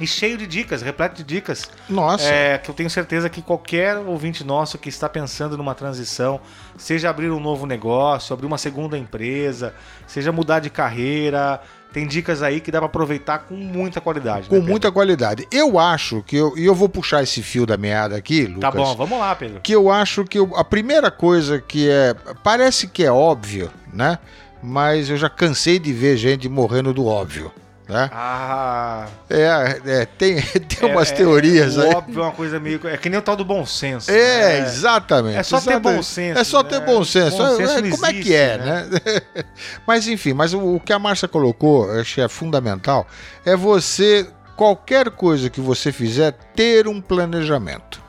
E 0.00 0.06
cheio 0.06 0.38
de 0.38 0.46
dicas, 0.46 0.80
repleto 0.80 1.16
de 1.16 1.24
dicas. 1.24 1.68
Nossa. 1.88 2.24
É, 2.24 2.56
que 2.58 2.70
eu 2.70 2.74
tenho 2.74 2.90
certeza 2.90 3.28
que 3.28 3.42
qualquer 3.42 3.96
ouvinte 3.96 4.44
nosso 4.44 4.78
que 4.78 4.88
está 4.88 5.08
pensando 5.08 5.58
numa 5.58 5.74
transição, 5.74 6.40
seja 6.76 7.10
abrir 7.10 7.30
um 7.30 7.40
novo 7.40 7.66
negócio, 7.66 8.32
abrir 8.32 8.46
uma 8.46 8.58
segunda 8.58 8.96
empresa, 8.96 9.74
seja 10.06 10.30
mudar 10.30 10.60
de 10.60 10.70
carreira, 10.70 11.60
tem 11.94 12.08
dicas 12.08 12.42
aí 12.42 12.60
que 12.60 12.72
dá 12.72 12.80
para 12.80 12.86
aproveitar 12.86 13.38
com 13.38 13.54
muita 13.54 14.00
qualidade. 14.00 14.48
Com 14.48 14.58
né, 14.58 14.66
muita 14.66 14.90
qualidade. 14.90 15.46
Eu 15.48 15.78
acho 15.78 16.24
que 16.26 16.34
eu, 16.34 16.52
e 16.58 16.66
eu 16.66 16.74
vou 16.74 16.88
puxar 16.88 17.22
esse 17.22 17.40
fio 17.40 17.64
da 17.64 17.76
meada 17.76 18.16
aqui, 18.16 18.46
Lucas. 18.46 18.60
Tá 18.62 18.70
bom, 18.72 18.96
vamos 18.96 19.16
lá, 19.16 19.32
Pedro. 19.36 19.60
Que 19.60 19.72
eu 19.72 19.88
acho 19.88 20.24
que 20.24 20.36
eu, 20.36 20.50
a 20.56 20.64
primeira 20.64 21.08
coisa 21.08 21.60
que 21.60 21.88
é 21.88 22.12
parece 22.42 22.88
que 22.88 23.04
é 23.04 23.12
óbvio, 23.12 23.70
né? 23.92 24.18
Mas 24.60 25.08
eu 25.08 25.16
já 25.16 25.30
cansei 25.30 25.78
de 25.78 25.92
ver 25.92 26.16
gente 26.16 26.48
morrendo 26.48 26.92
do 26.92 27.06
óbvio. 27.06 27.52
Né? 27.88 28.10
Ah. 28.12 29.06
É, 29.28 29.80
é 29.84 30.06
tem, 30.06 30.40
tem 30.68 30.90
umas 30.90 31.12
é, 31.12 31.14
teorias 31.14 31.76
é, 31.76 31.82
aí. 31.82 31.94
Óbvio, 31.94 32.20
é 32.20 32.22
uma 32.22 32.32
coisa 32.32 32.58
meio. 32.58 32.80
É 32.84 32.96
que 32.96 33.10
nem 33.10 33.18
o 33.18 33.22
tal 33.22 33.36
do 33.36 33.44
bom 33.44 33.66
senso. 33.66 34.10
É, 34.10 34.14
né? 34.14 34.58
exatamente. 34.60 35.36
É 35.36 35.42
só 35.42 35.58
exatamente. 35.58 35.82
ter 35.82 35.96
bom 35.96 36.02
senso. 36.02 36.40
É 36.40 36.44
só 36.44 36.62
ter 36.62 36.80
né? 36.80 36.86
bom 36.86 37.04
senso. 37.04 37.36
Bom 37.36 37.56
senso 37.56 37.72
é, 37.72 37.90
como 37.90 38.06
é 38.06 38.12
que 38.14 38.34
é, 38.34 38.58
né? 38.58 38.88
né? 38.90 39.44
mas 39.86 40.08
enfim, 40.08 40.32
mas 40.32 40.54
o, 40.54 40.76
o 40.76 40.80
que 40.80 40.92
a 40.92 40.98
Márcia 40.98 41.28
colocou, 41.28 41.92
eu 41.92 42.00
acho 42.00 42.14
que 42.14 42.20
é 42.20 42.28
fundamental, 42.28 43.06
é 43.44 43.54
você, 43.54 44.26
qualquer 44.56 45.10
coisa 45.10 45.50
que 45.50 45.60
você 45.60 45.92
fizer, 45.92 46.32
ter 46.54 46.88
um 46.88 47.02
planejamento. 47.02 48.03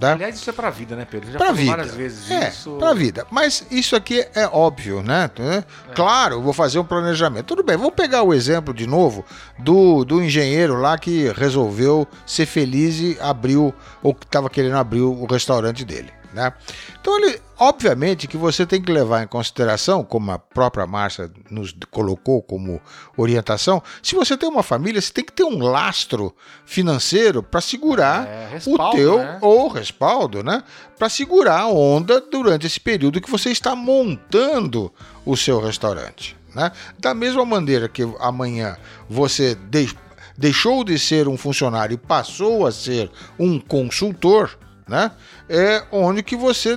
Tá? 0.00 0.12
Aliás, 0.12 0.36
isso 0.36 0.48
é 0.48 0.52
pra 0.54 0.70
vida, 0.70 0.96
né, 0.96 1.06
Pedro? 1.08 1.30
Já 1.30 1.38
pra 1.38 1.52
vida. 1.52 1.76
várias 1.76 1.94
vezes 1.94 2.30
é, 2.30 2.48
isso. 2.48 2.76
Pra 2.78 2.94
vida. 2.94 3.26
Mas 3.30 3.66
isso 3.70 3.94
aqui 3.94 4.26
é 4.34 4.46
óbvio, 4.46 5.02
né? 5.02 5.30
É. 5.38 5.62
Claro, 5.94 6.40
vou 6.40 6.54
fazer 6.54 6.78
um 6.78 6.84
planejamento. 6.84 7.44
Tudo 7.44 7.62
bem, 7.62 7.76
vamos 7.76 7.92
pegar 7.94 8.22
o 8.22 8.32
exemplo 8.32 8.72
de 8.72 8.86
novo 8.86 9.26
do, 9.58 10.02
do 10.06 10.22
engenheiro 10.22 10.80
lá 10.80 10.96
que 10.96 11.30
resolveu 11.36 12.08
ser 12.24 12.46
feliz 12.46 12.98
e 12.98 13.18
abriu, 13.20 13.74
ou 14.02 14.14
que 14.14 14.24
estava 14.24 14.48
querendo 14.48 14.76
abrir 14.76 15.02
o 15.02 15.26
restaurante 15.26 15.84
dele. 15.84 16.19
Né? 16.32 16.52
Então, 17.00 17.18
ele, 17.18 17.40
obviamente 17.58 18.28
que 18.28 18.36
você 18.36 18.64
tem 18.64 18.80
que 18.80 18.92
levar 18.92 19.22
em 19.22 19.26
consideração, 19.26 20.04
como 20.04 20.30
a 20.30 20.38
própria 20.38 20.86
Márcia 20.86 21.30
nos 21.50 21.74
colocou 21.90 22.40
como 22.40 22.80
orientação, 23.16 23.82
se 24.02 24.14
você 24.14 24.36
tem 24.36 24.48
uma 24.48 24.62
família, 24.62 25.00
você 25.00 25.12
tem 25.12 25.24
que 25.24 25.32
ter 25.32 25.44
um 25.44 25.58
lastro 25.58 26.34
financeiro 26.64 27.42
para 27.42 27.60
segurar 27.60 28.28
é, 28.28 28.48
respaldo, 28.52 28.84
o 28.84 28.90
teu 28.92 29.18
né? 29.18 29.38
ou 29.40 29.68
respaldo, 29.68 30.42
né? 30.44 30.62
Para 30.96 31.08
segurar 31.08 31.60
a 31.60 31.68
onda 31.68 32.20
durante 32.20 32.66
esse 32.66 32.78
período 32.78 33.20
que 33.20 33.30
você 33.30 33.50
está 33.50 33.74
montando 33.74 34.92
o 35.24 35.36
seu 35.36 35.60
restaurante. 35.60 36.36
Né? 36.54 36.70
Da 36.98 37.14
mesma 37.14 37.44
maneira 37.44 37.88
que 37.88 38.02
amanhã 38.20 38.76
você 39.08 39.54
de, 39.54 39.94
deixou 40.36 40.84
de 40.84 40.98
ser 40.98 41.28
um 41.28 41.36
funcionário 41.36 41.94
e 41.94 41.98
passou 41.98 42.66
a 42.66 42.72
ser 42.72 43.10
um 43.38 43.58
consultor, 43.58 44.56
né? 44.90 45.12
É 45.48 45.84
onde 45.92 46.20
que 46.20 46.34
você, 46.34 46.76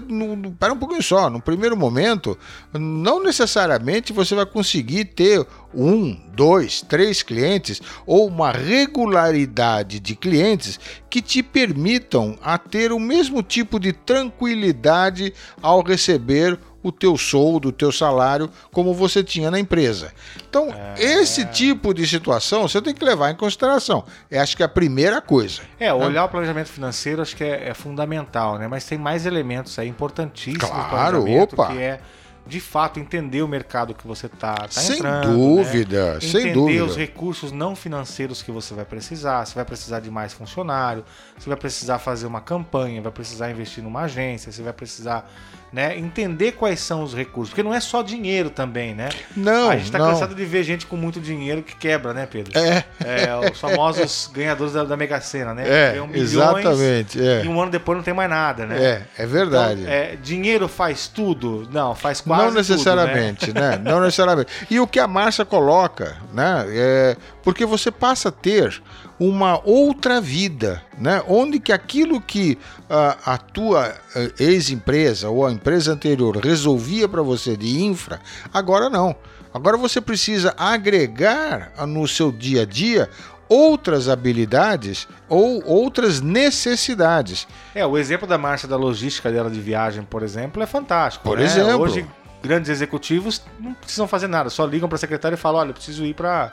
para 0.60 0.72
um 0.72 0.78
pouquinho 0.78 1.02
só, 1.02 1.32
no 1.32 1.42
primeiro 1.42 1.76
momento, 1.76 2.38
não 2.72 3.22
necessariamente 3.22 4.14
você 4.14 4.36
vai 4.36 4.46
conseguir 4.46 5.06
ter 5.06 5.46
um, 5.74 6.16
dois, 6.36 6.82
três 6.82 7.24
clientes 7.24 7.82
ou 8.06 8.28
uma 8.28 8.52
regularidade 8.52 10.00
de 10.00 10.16
clientes 10.16 10.80
que 11.10 11.24
te 11.24 11.42
permitam 11.42 12.38
a 12.44 12.60
ter 12.60 12.92
o 12.92 13.00
mesmo 13.00 13.42
tipo 13.42 13.80
de 13.80 13.92
tranquilidade 13.92 15.34
ao 15.60 15.82
receber 15.82 16.60
o 16.84 16.92
teu 16.92 17.18
soldo, 17.18 17.70
o 17.70 17.72
teu 17.72 17.92
salário, 17.92 18.50
como 18.72 18.94
você 18.94 19.24
tinha 19.24 19.50
na 19.50 19.58
empresa. 19.58 20.14
Então, 20.48 20.70
é... 20.70 21.02
esse 21.02 21.46
tipo 21.46 21.94
de 21.94 22.06
situação 22.06 22.68
você 22.68 22.82
tem 22.82 22.94
que 22.94 23.04
levar 23.04 23.32
em 23.32 23.36
consideração. 23.36 24.04
É, 24.30 24.40
acho 24.40 24.56
que 24.56 24.62
é 24.62 24.66
a 24.66 24.70
primeira 24.70 25.22
coisa. 25.22 25.62
É, 25.80 25.88
né? 25.88 25.94
olhar 25.94 26.26
o 26.26 26.30
planejamento 26.30 26.68
financeiro 26.68 27.22
acho 27.22 27.36
que 27.36 27.44
é, 27.44 27.70
é, 27.70 27.74
fundamental, 27.74 28.60
né? 28.60 28.68
Mas 28.68 28.86
tem 28.86 28.98
mais 28.98 29.26
elementos 29.26 29.80
aí 29.80 29.88
importantíssimos 29.88 30.70
claro, 30.70 31.26
opa. 31.42 31.68
que 31.68 31.80
é 31.80 32.00
de 32.46 32.60
fato 32.60 33.00
entender 33.00 33.42
o 33.42 33.48
mercado 33.48 33.94
que 33.94 34.06
você 34.06 34.26
está 34.26 34.56
tá 34.56 34.68
sem 34.70 34.98
entrando. 34.98 35.34
Dúvida, 35.34 36.16
né? 36.16 36.20
sem 36.20 36.30
entender 36.30 36.54
dúvida. 36.54 36.78
Entender 36.78 36.92
os 36.92 36.98
recursos 36.98 37.52
não 37.52 37.76
financeiros 37.76 38.42
que 38.42 38.52
você 38.52 38.74
vai 38.74 38.86
precisar. 38.86 39.46
Você 39.46 39.56
vai 39.56 39.66
precisar 39.66 40.02
de 40.02 40.12
mais 40.12 40.34
funcionário, 40.34 41.06
você 41.38 41.48
vai 41.48 41.58
precisar 41.58 42.00
fazer 42.00 42.28
uma 42.28 42.42
campanha, 42.42 43.02
vai 43.02 43.12
precisar 43.12 43.50
investir 43.50 43.84
numa 43.84 44.02
agência, 44.02 44.52
você 44.52 44.62
vai 44.62 44.74
precisar 44.74 45.30
né? 45.74 45.98
Entender 45.98 46.52
quais 46.52 46.80
são 46.80 47.02
os 47.02 47.16
recursos, 47.16 47.50
porque 47.50 47.64
não 47.64 47.74
é 47.74 47.80
só 47.80 48.04
dinheiro 48.04 48.52
também, 48.52 48.94
né? 48.94 49.10
Não. 49.36 49.72
A 49.72 49.78
gente 49.78 49.92
tá 49.92 49.98
não. 49.98 50.12
cansado 50.12 50.36
de 50.36 50.46
ver 50.46 50.64
gente 50.64 50.86
com 50.86 50.96
muito 50.96 51.20
dinheiro 51.20 51.64
que 51.64 51.76
quebra, 51.76 52.14
né, 52.14 52.28
Pedro? 52.30 52.54
É. 52.58 52.86
é 53.04 53.52
os 53.52 53.60
famosos 53.60 54.30
ganhadores 54.32 54.74
da, 54.74 54.84
da, 54.84 54.96
Mega 54.96 55.20
Sena, 55.20 55.54
né? 55.56 55.96
É, 55.96 56.02
um 56.02 56.14
exatamente. 56.14 57.20
É. 57.20 57.44
E 57.44 57.48
um 57.48 57.60
ano 57.60 57.72
depois 57.72 57.98
não 57.98 58.04
tem 58.04 58.14
mais 58.14 58.30
nada, 58.30 58.68
né? 58.68 59.06
É, 59.18 59.24
é 59.24 59.26
verdade. 59.26 59.82
Então, 59.82 59.92
é, 59.92 60.16
dinheiro 60.16 60.68
faz 60.68 61.08
tudo? 61.08 61.68
Não, 61.72 61.96
faz 61.96 62.22
quase 62.22 62.46
Não 62.46 62.52
necessariamente, 62.54 63.48
tudo, 63.48 63.60
né? 63.60 63.72
né? 63.72 63.92
Não 63.92 64.00
necessariamente. 64.00 64.52
E 64.70 64.80
o 64.80 64.86
que 64.86 65.00
a 65.00 65.08
Márcia 65.08 65.44
coloca, 65.44 66.18
né? 66.32 66.66
É 66.70 67.18
porque 67.44 67.66
você 67.66 67.92
passa 67.92 68.30
a 68.30 68.32
ter 68.32 68.82
uma 69.20 69.62
outra 69.64 70.20
vida, 70.20 70.82
né? 70.98 71.22
Onde 71.28 71.60
que 71.60 71.72
aquilo 71.72 72.20
que 72.20 72.58
a, 72.90 73.34
a 73.34 73.38
tua 73.38 73.94
ex-empresa 74.40 75.30
ou 75.30 75.46
a 75.46 75.52
empresa 75.52 75.92
anterior 75.92 76.38
resolvia 76.38 77.08
para 77.08 77.22
você 77.22 77.56
de 77.56 77.84
infra, 77.84 78.20
agora 78.54 78.90
não. 78.90 79.16
Agora 79.54 79.78
você 79.78 80.02
precisa 80.02 80.54
agregar 80.58 81.74
no 81.86 82.08
seu 82.08 82.32
dia 82.32 82.64
a 82.64 82.66
dia 82.66 83.10
outras 83.48 84.10
habilidades 84.10 85.08
ou 85.30 85.64
outras 85.64 86.22
necessidades. 86.22 87.48
É, 87.76 87.86
o 87.86 87.98
exemplo 87.98 88.28
da 88.28 88.38
marcha 88.38 88.68
da 88.68 88.76
logística 88.76 89.32
dela 89.32 89.52
de 89.52 89.60
viagem, 89.60 90.04
por 90.04 90.24
exemplo, 90.24 90.64
é 90.64 90.66
fantástico. 90.66 91.24
Por 91.24 91.38
né? 91.38 91.46
exemplo. 91.46 91.82
Hoje 91.82 92.08
grandes 92.44 92.70
executivos 92.70 93.42
não 93.58 93.74
precisam 93.74 94.08
fazer 94.08 94.28
nada, 94.28 94.50
só 94.50 94.66
ligam 94.66 94.90
para 94.90 94.98
a 94.98 95.00
secretária 95.00 95.36
e 95.36 95.38
falam: 95.38 95.62
olha, 95.62 95.70
eu 95.70 95.74
preciso 95.74 96.06
ir 96.06 96.14
para 96.14 96.52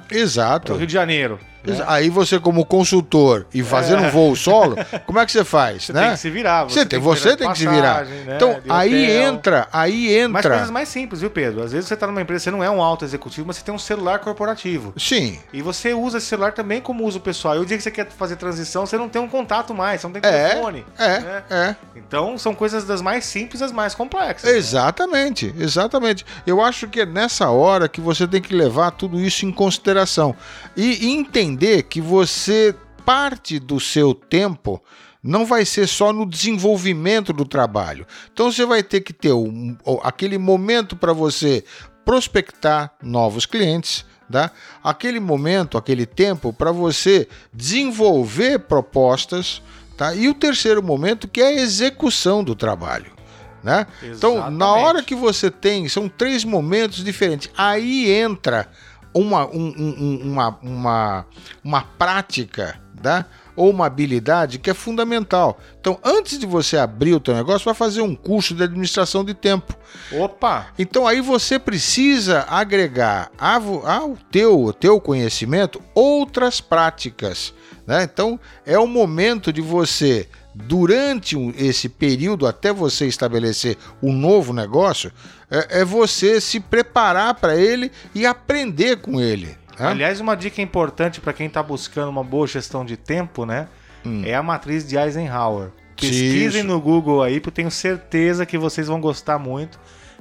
o 0.73 0.77
Rio 0.79 0.87
de 0.87 0.93
Janeiro. 0.93 1.39
Né? 1.65 1.85
Aí 1.87 2.09
você, 2.09 2.39
como 2.39 2.65
consultor 2.65 3.47
e 3.53 3.63
fazendo 3.63 4.05
é. 4.05 4.07
um 4.07 4.11
voo 4.11 4.35
solo, 4.35 4.77
como 5.07 5.19
é 5.19 5.27
que 5.27 5.33
você 5.33 5.45
faz? 5.45 5.85
Você 5.91 5.93
né? 5.93 6.03
tem 6.03 6.11
que 6.13 6.19
se 6.19 6.31
virar. 6.31 6.65
Você, 6.65 6.81
você 6.81 6.87
tem, 6.87 6.99
você 6.99 7.37
tem 7.37 7.53
que 7.53 7.59
se 7.59 7.67
virar. 7.67 8.05
Né? 8.05 8.37
Então, 8.37 8.61
aí 8.69 9.11
entra, 9.11 9.69
aí 9.73 10.15
entra. 10.15 10.31
Mas 10.31 10.47
coisas 10.47 10.71
mais 10.71 10.89
simples, 10.89 11.21
viu, 11.21 11.31
Pedro? 11.31 11.63
Às 11.63 11.73
vezes 11.73 11.89
você 11.89 11.95
está 11.95 12.07
numa 12.07 12.21
empresa, 12.21 12.45
você 12.45 12.51
não 12.51 12.63
é 12.63 12.71
um 12.71 12.83
alto 12.83 13.05
executivo, 13.05 13.47
mas 13.47 13.57
você 13.57 13.65
tem 13.65 13.75
um 13.75 13.79
celular 13.79 14.19
corporativo. 14.19 14.93
Sim. 14.97 15.39
E 15.53 15.63
você 15.63 15.93
usa 15.95 16.19
esse 16.19 16.27
celular 16.27 16.53
também 16.53 16.81
como 16.81 17.05
uso 17.05 17.21
pessoal. 17.21 17.57
E 17.57 17.59
o 17.59 17.67
dia 17.67 17.77
que 17.77 17.83
você 17.83 17.91
quer 17.91 18.09
fazer 18.11 18.37
transição, 18.37 18.87
você 18.87 18.97
não 18.97 19.09
tem 19.09 19.21
um 19.21 19.29
contato 19.29 19.75
mais, 19.75 20.01
você 20.01 20.07
não 20.07 20.13
tem 20.13 20.23
é, 20.25 20.49
telefone. 20.49 20.85
É, 20.99 21.21
né? 21.21 21.43
é. 21.51 21.77
Então, 21.97 22.39
são 22.39 22.55
coisas 22.55 22.85
das 22.85 23.03
mais 23.03 23.25
simples 23.25 23.63
às 23.63 23.73
mais 23.73 23.95
complexas. 23.95 24.51
Exatamente, 24.51 25.47
né? 25.47 25.65
exatamente. 25.65 26.25
Eu 26.47 26.63
acho 26.63 26.89
que 26.89 27.01
é 27.01 27.07
nessa 27.07 27.51
hora 27.51 27.89
que 27.89 28.01
você 28.01 28.27
tem 28.27 28.41
que 28.41 28.55
levar 28.55 28.91
tudo 28.93 29.21
isso 29.21 29.47
em 29.47 29.53
consideração. 29.53 30.35
E 30.77 31.11
entender 31.11 31.50
que 31.83 32.01
você 32.01 32.41
você 32.41 32.75
parte 33.05 33.59
do 33.59 33.81
seu 33.81 34.15
tempo 34.15 34.83
não 35.23 35.45
vai 35.45 35.65
ser 35.65 35.87
só 35.87 36.13
no 36.13 36.25
desenvolvimento 36.25 37.33
do 37.33 37.45
trabalho. 37.45 38.07
Então 38.33 38.51
você 38.51 38.65
vai 38.65 38.83
ter 38.83 39.01
que 39.01 39.13
ter 39.13 39.33
um, 39.33 39.77
aquele 40.03 40.39
momento 40.39 40.97
para 40.97 41.13
você 41.13 41.65
prospectar 42.05 42.95
novos 43.03 43.47
clientes, 43.47 44.05
tá? 44.31 44.51
aquele 44.83 45.21
momento, 45.21 45.77
aquele 45.77 46.07
tempo 46.07 46.53
para 46.53 46.73
você 46.73 47.29
desenvolver 47.53 48.61
propostas, 48.61 49.63
tá? 49.97 50.15
e 50.15 50.29
o 50.29 50.35
terceiro 50.35 50.83
momento 50.83 51.29
que 51.29 51.41
é 51.41 51.49
a 51.49 51.61
execução 51.61 52.43
do 52.43 52.55
trabalho. 52.55 53.13
Né? 53.63 53.87
Então, 54.03 54.51
na 54.51 54.73
hora 54.73 55.03
que 55.03 55.15
você 55.15 55.51
tem, 55.51 55.87
são 55.87 56.09
três 56.09 56.45
momentos 56.45 57.05
diferentes. 57.05 57.51
Aí 57.57 58.11
entra 58.11 58.71
uma, 59.15 59.47
um, 59.47 59.75
um, 59.77 60.21
uma, 60.23 60.59
uma, 60.63 61.27
uma 61.65 61.83
prática, 61.83 62.81
tá? 63.03 63.27
ou 63.57 63.71
uma 63.71 63.87
habilidade 63.87 64.59
que 64.59 64.71
é 64.71 64.75
fundamental. 64.75 65.59
Então, 65.79 65.99
antes 66.03 66.39
de 66.39 66.47
você 66.47 66.79
abrir 66.79 67.15
o 67.15 67.21
teu 67.21 67.35
negócio, 67.35 67.65
vai 67.65 67.75
fazer 67.75 68.01
um 68.01 68.15
curso 68.15 68.55
de 68.55 68.63
administração 68.63 69.25
de 69.25 69.35
tempo. 69.35 69.77
Opa! 70.13 70.69
Então 70.79 71.07
aí 71.07 71.21
você 71.21 71.59
precisa 71.59 72.47
agregar 72.49 73.31
ao 73.39 74.17
teu, 74.31 74.73
teu 74.73 75.01
conhecimento 75.01 75.81
outras 75.95 76.61
práticas. 76.61 77.53
Né? 77.87 78.05
Então, 78.05 78.39
é 78.65 78.79
o 78.79 78.87
momento 78.87 79.53
de 79.53 79.61
você 79.61 80.29
durante 80.55 81.37
esse 81.57 81.89
período 81.89 82.47
até 82.47 82.73
você 82.73 83.07
estabelecer 83.07 83.77
um 84.03 84.13
novo 84.13 84.53
negócio, 84.53 85.13
é, 85.51 85.81
é 85.81 85.85
você 85.85 86.41
se 86.41 86.61
preparar 86.61 87.35
para 87.35 87.57
ele 87.57 87.91
e 88.15 88.27
aprender 88.27 88.97
com 88.97 89.21
ele. 89.21 89.57
Né? 89.79 89.87
Aliás, 89.87 90.21
uma 90.21 90.35
dica 90.35 90.61
importante 90.61 91.21
para 91.21 91.33
quem 91.33 91.47
está 91.47 91.63
buscando 91.63 92.09
uma 92.09 92.25
boa 92.25 92.47
gestão 92.47 92.85
de 92.85 92.97
tempo, 92.97 93.47
né? 93.47 93.69
Hum. 94.05 94.23
É 94.25 94.35
a 94.35 94.43
matriz 94.43 94.87
de 94.87 94.97
Eisenhower. 94.97 95.71
Pesquisem 95.97 96.61
Isso. 96.61 96.65
no 96.65 96.81
Google 96.81 97.23
aí, 97.23 97.41
porque 97.41 97.49
eu 97.49 97.65
tenho 97.65 97.71
certeza 97.71 98.47
que 98.47 98.57
vocês 98.57 98.87
vão 98.87 99.01
gostar 99.01 99.39
muito 99.39 99.79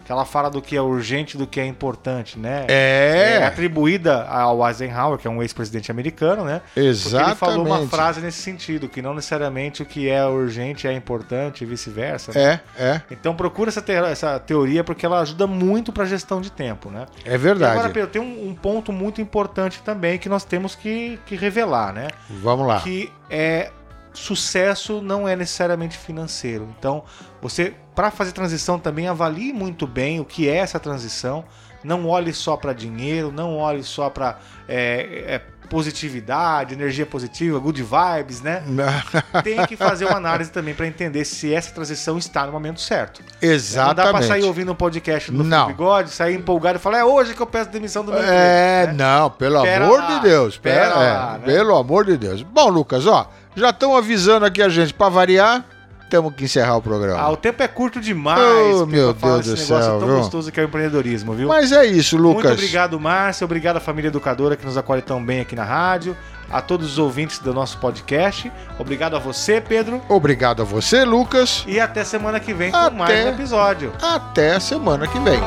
que 0.09 0.13
ela 0.13 0.25
fala 0.25 0.49
do 0.49 0.59
que 0.59 0.75
é 0.75 0.81
urgente 0.81 1.37
do 1.37 1.45
que 1.45 1.59
é 1.59 1.67
importante, 1.67 2.39
né? 2.39 2.65
É. 2.67 3.37
é 3.41 3.45
atribuída 3.45 4.23
ao 4.23 4.67
Eisenhower, 4.67 5.19
que 5.19 5.27
é 5.27 5.29
um 5.29 5.39
ex-presidente 5.39 5.91
americano, 5.91 6.43
né? 6.43 6.63
Exatamente. 6.75 7.37
Porque 7.37 7.45
ele 7.45 7.53
falou 7.53 7.65
uma 7.67 7.87
frase 7.87 8.19
nesse 8.19 8.41
sentido, 8.41 8.89
que 8.89 9.03
não 9.03 9.13
necessariamente 9.13 9.83
o 9.83 9.85
que 9.85 10.09
é 10.09 10.25
urgente 10.25 10.87
é 10.87 10.93
importante 10.93 11.63
e 11.63 11.67
vice-versa. 11.67 12.31
Né? 12.33 12.59
É, 12.75 12.83
é. 12.83 13.01
Então 13.11 13.35
procura 13.35 13.69
essa, 13.69 13.83
te 13.83 13.91
essa 13.91 14.39
teoria 14.39 14.83
porque 14.83 15.05
ela 15.05 15.19
ajuda 15.19 15.45
muito 15.45 15.93
para 15.93 16.05
a 16.05 16.07
gestão 16.07 16.41
de 16.41 16.51
tempo, 16.51 16.89
né? 16.89 17.05
É 17.23 17.37
verdade. 17.37 17.75
E 17.75 17.77
agora, 17.77 17.93
Pedro, 17.93 18.09
tem 18.09 18.19
um, 18.19 18.49
um, 18.49 18.55
ponto 18.55 18.91
muito 18.91 19.21
importante 19.21 19.79
também 19.83 20.17
que 20.17 20.27
nós 20.27 20.43
temos 20.43 20.73
que, 20.73 21.19
que 21.27 21.35
revelar, 21.35 21.93
né? 21.93 22.07
Vamos 22.41 22.65
lá. 22.65 22.81
Que 22.81 23.11
é 23.29 23.69
sucesso 24.11 25.01
não 25.01 25.27
é 25.27 25.35
necessariamente 25.35 25.97
financeiro. 25.97 26.67
Então, 26.77 27.03
você, 27.41 27.73
para 27.99 28.11
fazer 28.11 28.31
transição, 28.31 28.79
também 28.79 29.09
avalie 29.09 29.51
muito 29.51 29.85
bem 29.85 30.21
o 30.21 30.25
que 30.25 30.47
é 30.47 30.55
essa 30.55 30.79
transição. 30.79 31.43
Não 31.83 32.07
olhe 32.07 32.31
só 32.31 32.55
para 32.55 32.71
dinheiro, 32.71 33.29
não 33.29 33.57
olhe 33.57 33.83
só 33.83 34.09
para 34.09 34.39
é, 34.69 35.25
é, 35.27 35.41
positividade, 35.69 36.73
energia 36.73 37.05
positiva, 37.05 37.59
good 37.59 37.83
vibes, 37.83 38.39
né? 38.39 38.63
Tem 39.43 39.65
que 39.65 39.75
fazer 39.75 40.05
uma 40.05 40.15
análise 40.15 40.49
também 40.49 40.73
para 40.73 40.87
entender 40.87 41.25
se 41.25 41.53
essa 41.53 41.73
transição 41.73 42.17
está 42.17 42.45
no 42.45 42.53
momento 42.53 42.79
certo. 42.79 43.21
Exatamente. 43.41 43.97
Não 43.97 44.05
dá 44.05 44.17
para 44.17 44.25
sair 44.25 44.43
ouvindo 44.45 44.71
um 44.71 44.75
podcast 44.75 45.29
do 45.29 45.43
não. 45.43 45.67
Bigode, 45.67 46.11
sair 46.11 46.35
empolgado 46.35 46.77
e 46.77 46.81
falar, 46.81 46.99
é 46.99 47.03
hoje 47.03 47.33
que 47.33 47.41
eu 47.41 47.47
peço 47.47 47.69
demissão 47.69 48.05
do 48.05 48.13
meu 48.13 48.21
É, 48.23 48.87
né? 48.87 48.93
não, 48.93 49.29
pelo 49.29 49.61
pera 49.61 49.83
amor 49.83 49.99
lá, 49.99 50.07
de 50.07 50.21
Deus. 50.21 50.57
Pera, 50.57 50.79
pera 50.79 50.95
lá, 50.95 51.35
é, 51.35 51.39
né? 51.39 51.45
Pelo 51.53 51.75
amor 51.75 52.05
de 52.05 52.15
Deus. 52.15 52.43
Bom, 52.43 52.69
Lucas, 52.69 53.05
ó, 53.05 53.29
já 53.57 53.71
estão 53.71 53.93
avisando 53.93 54.45
aqui 54.45 54.61
a 54.61 54.69
gente 54.69 54.93
para 54.93 55.09
variar 55.09 55.65
temos 56.09 56.33
que 56.33 56.45
encerrar 56.45 56.77
o 56.77 56.81
programa. 56.81 57.19
Ah, 57.19 57.29
o 57.29 57.37
tempo 57.37 57.61
é 57.63 57.67
curto 57.67 58.01
demais. 58.01 58.75
Oh, 58.75 58.85
meu 58.85 59.13
Deus 59.13 59.45
do 59.45 59.57
céu. 59.57 59.77
negócio 59.77 59.99
tão 59.99 60.07
viu? 60.07 60.17
gostoso 60.17 60.51
que 60.51 60.59
é 60.59 60.63
o 60.63 60.65
empreendedorismo, 60.65 61.33
viu? 61.33 61.47
Mas 61.47 61.71
é 61.71 61.85
isso, 61.85 62.17
Lucas. 62.17 62.45
Muito 62.45 62.53
obrigado, 62.59 62.99
Márcia. 62.99 63.45
Obrigado 63.45 63.77
à 63.77 63.79
família 63.79 64.09
educadora 64.09 64.55
que 64.55 64.65
nos 64.65 64.75
acolhe 64.75 65.01
tão 65.01 65.23
bem 65.23 65.41
aqui 65.41 65.55
na 65.55 65.63
rádio. 65.63 66.17
A 66.51 66.61
todos 66.61 66.93
os 66.93 66.97
ouvintes 66.97 67.37
do 67.37 67.53
nosso 67.53 67.77
podcast. 67.77 68.51
Obrigado 68.79 69.15
a 69.15 69.19
você, 69.19 69.61
Pedro. 69.61 70.01
Obrigado 70.09 70.63
a 70.63 70.65
você, 70.65 71.05
Lucas. 71.05 71.63
E 71.67 71.79
até 71.79 72.03
semana 72.03 72.39
que 72.39 72.53
vem 72.53 72.69
até, 72.73 72.89
com 72.89 72.95
mais 72.95 73.25
um 73.25 73.29
episódio. 73.29 73.93
Até 74.01 74.59
semana 74.59 75.07
que 75.07 75.19
vem. 75.19 75.39